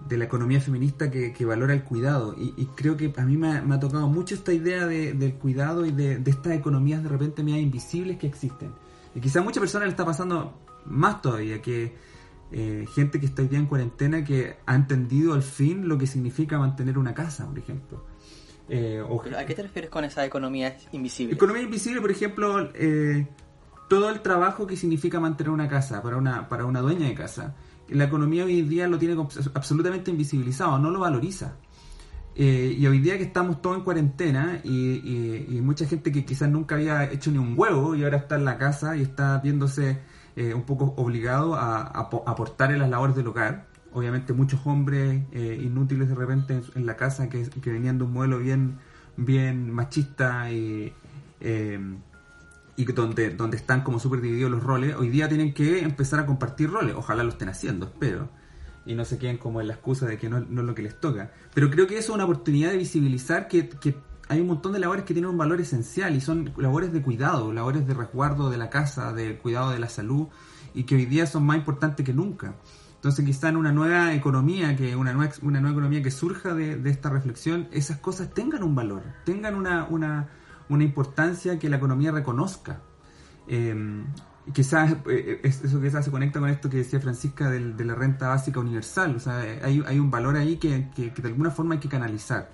de 0.08 0.18
la 0.18 0.26
economía 0.26 0.60
feminista 0.60 1.12
que, 1.12 1.46
valora 1.46 1.74
el 1.74 1.84
cuidado. 1.84 2.36
Y, 2.38 2.66
creo 2.76 2.96
que 2.96 3.14
a 3.18 3.26
mí 3.26 3.38
me 3.38 3.50
ha, 3.50 3.80
tocado 3.80 4.08
mucho 4.08 4.36
esta 4.36 4.54
idea 4.54 4.88
del 4.88 5.34
cuidado 5.36 5.86
y 5.86 5.92
de, 5.92 6.22
estas 6.26 6.54
economías 6.54 7.04
de 7.04 7.10
repente 7.10 7.44
medio 7.44 7.60
invisibles 7.60 8.18
que 8.18 8.28
existen. 8.28 8.72
Y 9.14 9.20
quizás 9.20 9.38
a 9.38 9.44
muchas 9.44 9.62
personas 9.62 9.88
le 9.88 9.92
está 9.92 10.06
pasando 10.06 10.54
más 10.86 11.22
todavía, 11.22 11.62
que 11.62 11.96
eh, 12.52 12.86
gente 12.94 13.20
que 13.20 13.26
está 13.26 13.42
hoy 13.42 13.48
día 13.48 13.60
en 13.60 13.66
cuarentena 13.66 14.24
que 14.24 14.58
ha 14.66 14.76
entendido 14.76 15.34
al 15.34 15.42
fin 15.44 15.88
lo 15.88 15.98
que 15.98 16.06
significa 16.06 16.60
mantener 16.60 16.98
una 16.98 17.14
casa, 17.14 17.48
por 17.48 17.58
ejemplo. 17.58 18.04
Eh, 18.70 19.04
¿A 19.38 19.46
qué 19.46 19.54
te 19.54 19.64
refieres 19.64 19.92
con 19.92 20.04
esa 20.04 20.26
economía 20.26 20.76
invisible? 20.92 21.36
Economía 21.36 21.64
invisible, 21.64 22.02
por 22.02 22.12
ejemplo, 22.12 22.72
eh, 22.74 23.28
todo 23.90 24.10
el 24.10 24.22
trabajo 24.22 24.66
que 24.66 24.76
significa 24.76 25.20
mantener 25.20 25.52
una 25.52 25.68
casa 25.68 26.02
para 26.02 26.18
una, 26.18 26.50
para 26.50 26.66
una 26.66 26.82
dueña 26.82 27.08
de 27.08 27.16
casa 27.16 27.56
la 27.90 28.06
economía 28.06 28.46
hoy 28.46 28.62
día 28.64 28.88
lo 28.88 28.98
tiene 28.98 29.16
absolutamente 29.54 30.12
invisibilizado, 30.12 30.80
no 30.80 30.90
lo 30.90 31.00
valoriza. 31.00 31.56
Eh, 32.38 32.76
y 32.78 32.86
hoy 32.86 33.00
día 33.00 33.18
que 33.18 33.24
estamos 33.24 33.62
todos 33.62 33.78
en 33.78 33.84
cuarentena 33.84 34.60
y, 34.64 35.60
mucha 35.62 35.86
gente 35.86 36.12
que 36.12 36.26
quizás 36.26 36.50
nunca 36.50 36.76
había 36.76 37.06
hecho 37.12 37.32
ni 37.32 37.38
un 37.38 37.54
huevo 37.58 37.96
y 37.96 38.04
ahora 38.04 38.18
está 38.18 38.36
en 38.36 38.46
la 38.46 38.58
casa 38.58 38.96
y 38.98 39.02
está 39.02 39.40
viéndose 39.40 40.00
eh, 40.36 40.54
un 40.54 40.64
poco 40.64 40.94
obligado 40.98 41.56
a, 41.56 41.82
aportar 41.82 42.72
en 42.72 42.80
las 42.80 42.90
labores 42.90 43.16
del 43.16 43.28
hogar. 43.28 43.68
Obviamente 43.96 44.34
muchos 44.34 44.60
hombres 44.66 45.24
eh, 45.32 45.60
inútiles 45.60 46.08
de 46.08 46.14
repente 46.16 46.62
en, 46.76 46.86
la 46.86 46.96
casa 46.96 47.30
que, 47.30 47.50
venían 47.66 47.98
de 47.98 48.04
un 48.04 48.14
modelo 48.14 48.38
bien, 48.38 48.78
bien 49.18 49.72
machista 49.72 50.52
y 50.52 50.94
y 52.78 52.86
donde, 52.86 53.30
donde 53.32 53.58
están 53.58 53.82
como 53.82 54.00
súper 54.00 54.22
divididos 54.22 54.52
los 54.52 54.64
roles, 54.64 54.96
hoy 54.96 55.10
día 55.10 55.30
tienen 55.30 55.54
que 55.54 55.80
empezar 55.80 56.20
a 56.20 56.26
compartir 56.26 56.70
roles. 56.70 56.96
Ojalá 56.96 57.24
lo 57.24 57.30
estén 57.30 57.50
haciendo, 57.50 57.86
espero. 57.86 58.30
Y 58.86 58.96
no 58.96 59.06
se 59.06 59.18
queden 59.18 59.38
como 59.38 59.62
en 59.62 59.68
la 59.68 59.74
excusa 59.74 60.06
de 60.06 60.18
que 60.18 60.30
no, 60.30 60.42
no 60.42 60.62
es 60.62 60.68
lo 60.68 60.76
que 60.76 60.82
les 60.82 61.00
toca. 61.00 61.32
Pero 61.54 61.70
creo 61.70 61.88
que 61.88 61.98
eso 61.98 62.12
es 62.12 62.16
una 62.16 62.26
oportunidad 62.26 62.72
de 62.72 62.78
visibilizar 62.78 63.48
que, 63.48 63.70
que 63.70 63.96
hay 64.28 64.42
un 64.42 64.48
montón 64.48 64.74
de 64.74 64.80
labores 64.80 65.06
que 65.06 65.14
tienen 65.14 65.32
un 65.32 65.38
valor 65.38 65.62
esencial 65.62 66.16
y 66.16 66.22
son 66.22 66.52
labores 66.58 66.92
de 66.92 67.02
cuidado, 67.02 67.54
labores 67.54 67.88
de 67.88 67.94
resguardo 67.94 68.50
de 68.50 68.58
la 68.58 68.70
casa, 68.70 69.14
de 69.14 69.38
cuidado 69.38 69.72
de 69.72 69.80
la 69.80 69.90
salud 69.90 70.28
y 70.74 70.84
que 70.84 70.96
hoy 70.96 71.06
día 71.06 71.26
son 71.26 71.46
más 71.46 71.58
importantes 71.58 72.06
que 72.06 72.14
nunca. 72.14 72.56
Entonces 73.06 73.24
quizá 73.24 73.50
en 73.50 73.58
una 73.58 73.72
nueva 73.72 74.16
economía, 74.16 74.76
que 74.76 74.96
una 74.96 75.14
nueva, 75.14 75.32
una 75.44 75.62
nueva 75.62 75.74
economía 75.74 76.02
que 76.02 76.10
surja 76.10 76.56
de, 76.56 76.90
esta 76.90 77.12
reflexión, 77.12 77.68
esas 77.72 78.00
cosas 78.00 78.34
tengan 78.34 78.64
un 78.64 78.74
valor, 78.74 79.04
tengan 79.26 79.54
una, 79.54 79.86
una, 79.88 80.30
una 80.70 80.84
importancia 80.84 81.60
que 81.60 81.70
la 81.70 81.76
economía 81.78 82.12
reconozca. 82.12 82.82
Eh, 83.48 84.04
quizás 84.52 84.96
eh, 85.08 85.40
eso 85.44 85.80
quizás 85.80 86.04
se 86.04 86.10
conecta 86.10 86.40
con 86.40 86.50
esto 86.50 86.68
que 86.68 86.78
decía 86.78 87.00
Francisca 87.00 87.48
de 87.52 87.86
la 87.86 87.94
renta 87.94 88.30
básica 88.30 88.60
universal. 88.60 89.16
O 89.16 89.20
sea, 89.20 89.38
hay, 89.38 89.84
hay 89.86 90.00
un 90.00 90.10
valor 90.10 90.36
ahí 90.36 90.58
que, 90.58 90.90
que, 90.96 91.12
de 91.12 91.28
alguna 91.28 91.52
forma 91.52 91.76
hay 91.76 91.80
que 91.80 91.90
canalizar, 91.90 92.50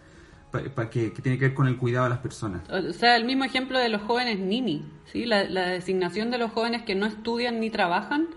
para 0.51 0.89
que, 0.89 1.11
tiene 1.11 1.37
que 1.37 1.45
ver 1.45 1.53
con 1.53 1.67
el 1.67 1.77
cuidado 1.77 2.03
de 2.03 2.09
las 2.09 2.19
personas. 2.19 2.69
O 2.69 2.91
sea, 2.91 3.15
el 3.15 3.23
mismo 3.23 3.45
ejemplo 3.45 3.79
de 3.79 3.87
los 3.87 4.01
jóvenes 4.01 4.37
NINI, 4.37 4.83
¿sí? 5.05 5.25
la 5.25 5.45
designación 5.69 6.29
de 6.29 6.39
los 6.39 6.51
jóvenes 6.51 6.81
que 6.81 6.93
no 6.93 7.05
estudian 7.05 7.61
ni 7.61 7.69
trabajan, 7.69 8.27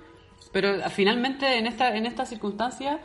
pero 0.52 0.88
finalmente 0.90 1.58
en 1.58 1.66
esta, 1.66 1.96
en 1.96 2.06
esta 2.06 2.26
circunstancia 2.26 3.00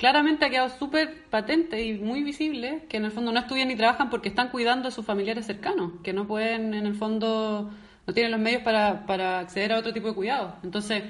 claramente 0.00 0.46
ha 0.46 0.50
quedado 0.50 0.70
súper 0.70 1.24
patente 1.28 1.84
y 1.84 1.98
muy 1.98 2.22
visible 2.22 2.86
que 2.88 2.96
en 2.96 3.04
el 3.04 3.10
fondo 3.10 3.32
no 3.32 3.40
estudian 3.40 3.68
ni 3.68 3.76
trabajan 3.76 4.08
porque 4.08 4.30
están 4.30 4.48
cuidando 4.48 4.88
a 4.88 4.90
sus 4.90 5.04
familiares 5.04 5.44
cercanos, 5.44 5.92
que 6.02 6.14
no 6.14 6.26
pueden 6.26 6.72
en 6.72 6.86
el 6.86 6.94
fondo, 6.94 7.70
no 8.06 8.14
tienen 8.14 8.32
los 8.32 8.40
medios 8.40 8.62
para, 8.62 9.04
para 9.04 9.40
acceder 9.40 9.74
a 9.74 9.78
otro 9.78 9.92
tipo 9.92 10.08
de 10.08 10.14
cuidado. 10.14 10.56
Entonces, 10.62 11.04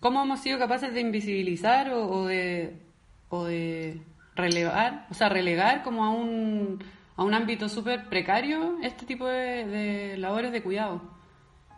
¿cómo 0.00 0.20
hemos 0.20 0.40
sido 0.40 0.58
capaces 0.58 0.92
de 0.94 1.00
invisibilizar 1.00 1.90
o, 1.92 2.26
de, 2.26 2.82
o 3.28 3.44
de 3.44 4.00
relevar, 4.34 5.06
o 5.10 5.14
sea, 5.14 5.28
relegar 5.28 5.84
como 5.84 6.04
a 6.04 6.10
un, 6.10 6.82
a 7.16 7.22
un 7.22 7.34
ámbito 7.34 7.68
súper 7.68 8.08
precario 8.08 8.78
este 8.82 9.06
tipo 9.06 9.28
de, 9.28 10.16
labores 10.18 10.50
de 10.50 10.60
cuidado? 10.60 11.17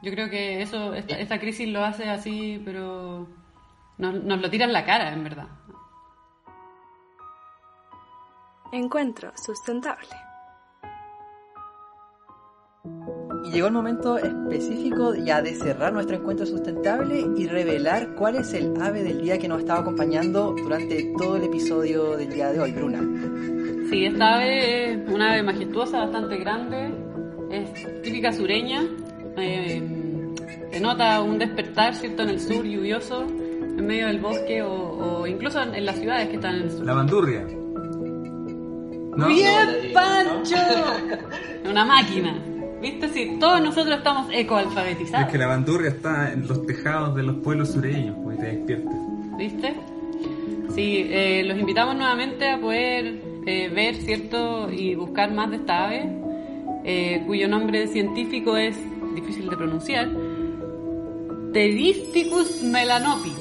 Yo 0.03 0.11
creo 0.13 0.31
que 0.31 0.63
eso, 0.63 0.95
esta, 0.95 1.19
esta 1.19 1.39
crisis 1.39 1.69
lo 1.69 1.85
hace 1.85 2.09
así, 2.09 2.61
pero 2.65 3.29
nos, 3.99 4.25
nos 4.25 4.41
lo 4.41 4.49
tira 4.49 4.65
en 4.65 4.73
la 4.73 4.85
cara, 4.85 5.13
en 5.13 5.25
verdad. 5.25 5.49
Encuentro 8.73 9.33
sustentable. 9.37 10.09
Y 13.45 13.51
llegó 13.51 13.67
el 13.67 13.73
momento 13.73 14.17
específico 14.17 15.15
ya 15.15 15.43
de 15.43 15.55
cerrar 15.55 15.93
nuestro 15.93 16.17
encuentro 16.17 16.47
sustentable 16.47 17.27
y 17.37 17.47
revelar 17.47 18.15
cuál 18.15 18.37
es 18.37 18.53
el 18.55 18.81
ave 18.81 19.03
del 19.03 19.23
día 19.23 19.39
que 19.39 19.49
nos 19.49 19.61
estaba 19.61 19.81
acompañando 19.81 20.55
durante 20.55 21.13
todo 21.19 21.37
el 21.37 21.45
episodio 21.45 22.17
del 22.17 22.33
día 22.33 22.53
de 22.53 22.61
hoy, 22.61 22.73
Bruna. 22.73 23.01
Sí, 23.91 24.07
esta 24.07 24.35
ave 24.37 24.93
es 24.93 25.09
una 25.09 25.33
ave 25.33 25.43
majestuosa, 25.43 26.01
bastante 26.01 26.37
grande, 26.37 26.95
es 27.51 28.03
típica 28.03 28.33
sureña, 28.33 28.83
eh, 29.37 29.83
denota 30.73 31.21
un 31.23 31.38
despertar, 31.38 31.95
¿cierto?, 31.95 32.23
en 32.23 32.31
el 32.31 32.40
sur 32.40 32.64
lluvioso, 32.64 33.23
en 33.23 33.87
medio 33.87 34.07
del 34.07 34.21
bosque 34.21 34.62
o, 34.62 35.27
incluso 35.27 35.62
en, 35.62 35.75
en, 35.75 35.87
las 35.87 35.97
ciudades 35.99 36.29
que 36.29 36.37
están 36.37 36.57
en 36.57 36.62
el 36.62 36.71
sur. 36.71 36.85
La 36.85 36.95
bandurria. 36.95 37.45
¡Bien, 39.29 39.93
Pancho! 39.93 40.57
Una 41.69 41.85
máquina. 41.85 42.38
¿Viste? 42.81 43.09
Sí, 43.11 43.37
todos 43.38 43.61
nosotros 43.61 43.99
estamos 43.99 44.29
ecoalfabetizados. 44.33 45.27
Es 45.27 45.33
que 45.33 45.38
la 45.38 45.47
bandurria 45.47 45.90
está 45.90 46.33
en 46.33 46.49
los 46.49 46.64
tejados 46.64 47.14
de 47.14 47.23
los 47.23 47.37
pueblos 47.37 47.73
sureños, 47.73 48.16
pues 48.23 48.38
te 48.38 48.47
despiertas. 48.47 48.95
¿Viste? 49.37 49.75
Sí, 50.75 51.07
eh, 51.11 51.43
los 51.45 51.59
invitamos 51.59 51.97
nuevamente 51.97 52.49
a 52.49 52.59
poder 52.59 53.21
eh, 53.47 53.69
ver, 53.69 53.97
¿cierto? 53.97 54.71
Y 54.71 54.95
buscar 54.95 55.33
más 55.33 55.51
de 55.51 55.57
esta 55.57 55.87
ave, 55.87 56.11
eh, 56.85 57.23
cuyo 57.27 57.49
nombre 57.49 57.87
científico 57.88 58.57
es 58.57 58.77
difícil 59.14 59.49
de 59.49 59.57
pronunciar. 59.57 60.09
Pteristicus 61.53 62.62
melanopi. 62.62 63.33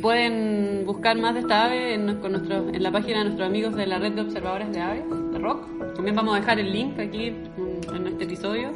pueden 0.00 0.84
buscar 0.86 1.18
más 1.18 1.34
de 1.34 1.40
esta 1.40 1.64
ave 1.66 1.94
en, 1.94 2.16
con 2.16 2.34
en 2.34 2.82
la 2.82 2.90
página 2.90 3.18
de 3.18 3.24
nuestros 3.24 3.48
amigos 3.48 3.74
de 3.76 3.86
la 3.86 3.98
red 3.98 4.12
de 4.12 4.22
observadores 4.22 4.72
de 4.72 4.80
aves, 4.80 5.04
de 5.32 5.38
ROC. 5.38 5.94
También 5.94 6.16
vamos 6.16 6.34
a 6.34 6.40
dejar 6.40 6.58
el 6.58 6.72
link 6.72 6.98
aquí 6.98 7.26
en, 7.26 8.06
este 8.06 8.24
episodio. 8.24 8.70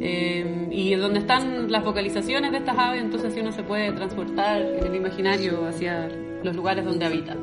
Eh, 0.00 0.68
y 0.70 0.94
donde 0.94 1.20
están 1.20 1.72
las 1.72 1.82
vocalizaciones 1.82 2.52
de 2.52 2.58
estas 2.58 2.78
aves, 2.78 3.02
entonces 3.02 3.32
si 3.32 3.40
uno 3.40 3.50
se 3.50 3.62
puede 3.62 3.92
transportar 3.92 4.60
en 4.60 4.86
el 4.86 4.94
imaginario 4.94 5.66
hacia 5.66 6.08
los 6.42 6.54
lugares 6.54 6.84
donde 6.84 7.06
habita. 7.06 7.36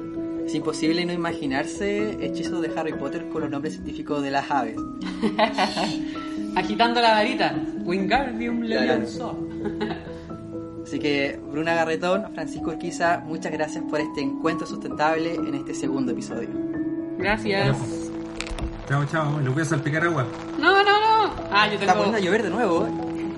Es 0.45 0.53
imposible 0.55 1.05
no 1.05 1.13
imaginarse 1.13 2.23
hechizos 2.25 2.61
de 2.61 2.71
Harry 2.75 2.93
Potter 2.93 3.27
con 3.29 3.41
los 3.41 3.49
nombres 3.49 3.73
científicos 3.75 4.21
de 4.21 4.31
las 4.31 4.51
aves. 4.51 4.75
Agitando 6.55 7.01
la 7.01 7.11
varita. 7.11 7.55
Wingardium 7.83 8.61
Leviosa. 8.61 9.31
Así 10.83 10.99
que 10.99 11.39
Bruna 11.49 11.73
Garretón, 11.73 12.33
Francisco 12.33 12.71
Urquiza, 12.71 13.19
muchas 13.25 13.51
gracias 13.51 13.83
por 13.89 13.99
este 13.99 14.21
encuentro 14.21 14.67
sustentable 14.67 15.33
en 15.35 15.55
este 15.55 15.73
segundo 15.73 16.11
episodio. 16.11 16.49
Gracias. 17.17 17.77
Chao, 18.87 19.05
chao. 19.05 19.39
¿Le 19.39 19.49
voy 19.49 19.61
a 19.61 19.65
salpicar 19.65 20.03
agua? 20.03 20.27
No, 20.59 20.83
no, 20.83 20.83
no. 20.83 21.33
Ah, 21.51 21.67
yo 21.67 21.79
tengo... 21.79 21.83
Está 21.83 21.93
poniendo 21.95 22.17
a 22.17 22.21
llover 22.21 22.43
de 22.43 22.49
nuevo 22.49 22.87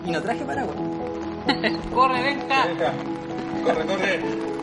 y 0.05 0.11
no 0.11 0.21
traje 0.21 0.43
paraguas. 0.43 0.75
corre, 1.93 2.23
venga. 2.23 2.65
Venga. 2.65 2.93
Corre, 3.63 3.85
corre. 3.85 4.54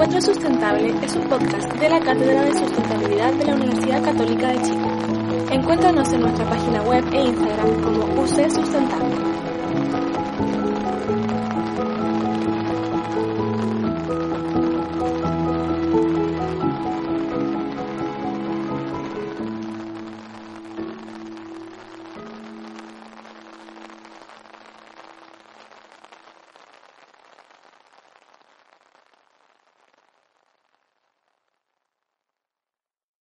Encuentro 0.00 0.32
Sustentable 0.32 0.94
es 1.04 1.14
un 1.14 1.28
podcast 1.28 1.74
de 1.74 1.90
la 1.90 2.00
Cátedra 2.00 2.42
de 2.42 2.54
Sustentabilidad 2.54 3.34
de 3.34 3.44
la 3.44 3.54
Universidad 3.54 4.02
Católica 4.02 4.48
de 4.48 4.62
Chile. 4.62 4.88
Encuéntranos 5.50 6.10
en 6.14 6.22
nuestra 6.22 6.48
página 6.48 6.82
web 6.84 7.04
e 7.12 7.20
Instagram 7.20 7.82
como 7.82 8.22
UC 8.22 8.50
Sustentable. 8.50 9.29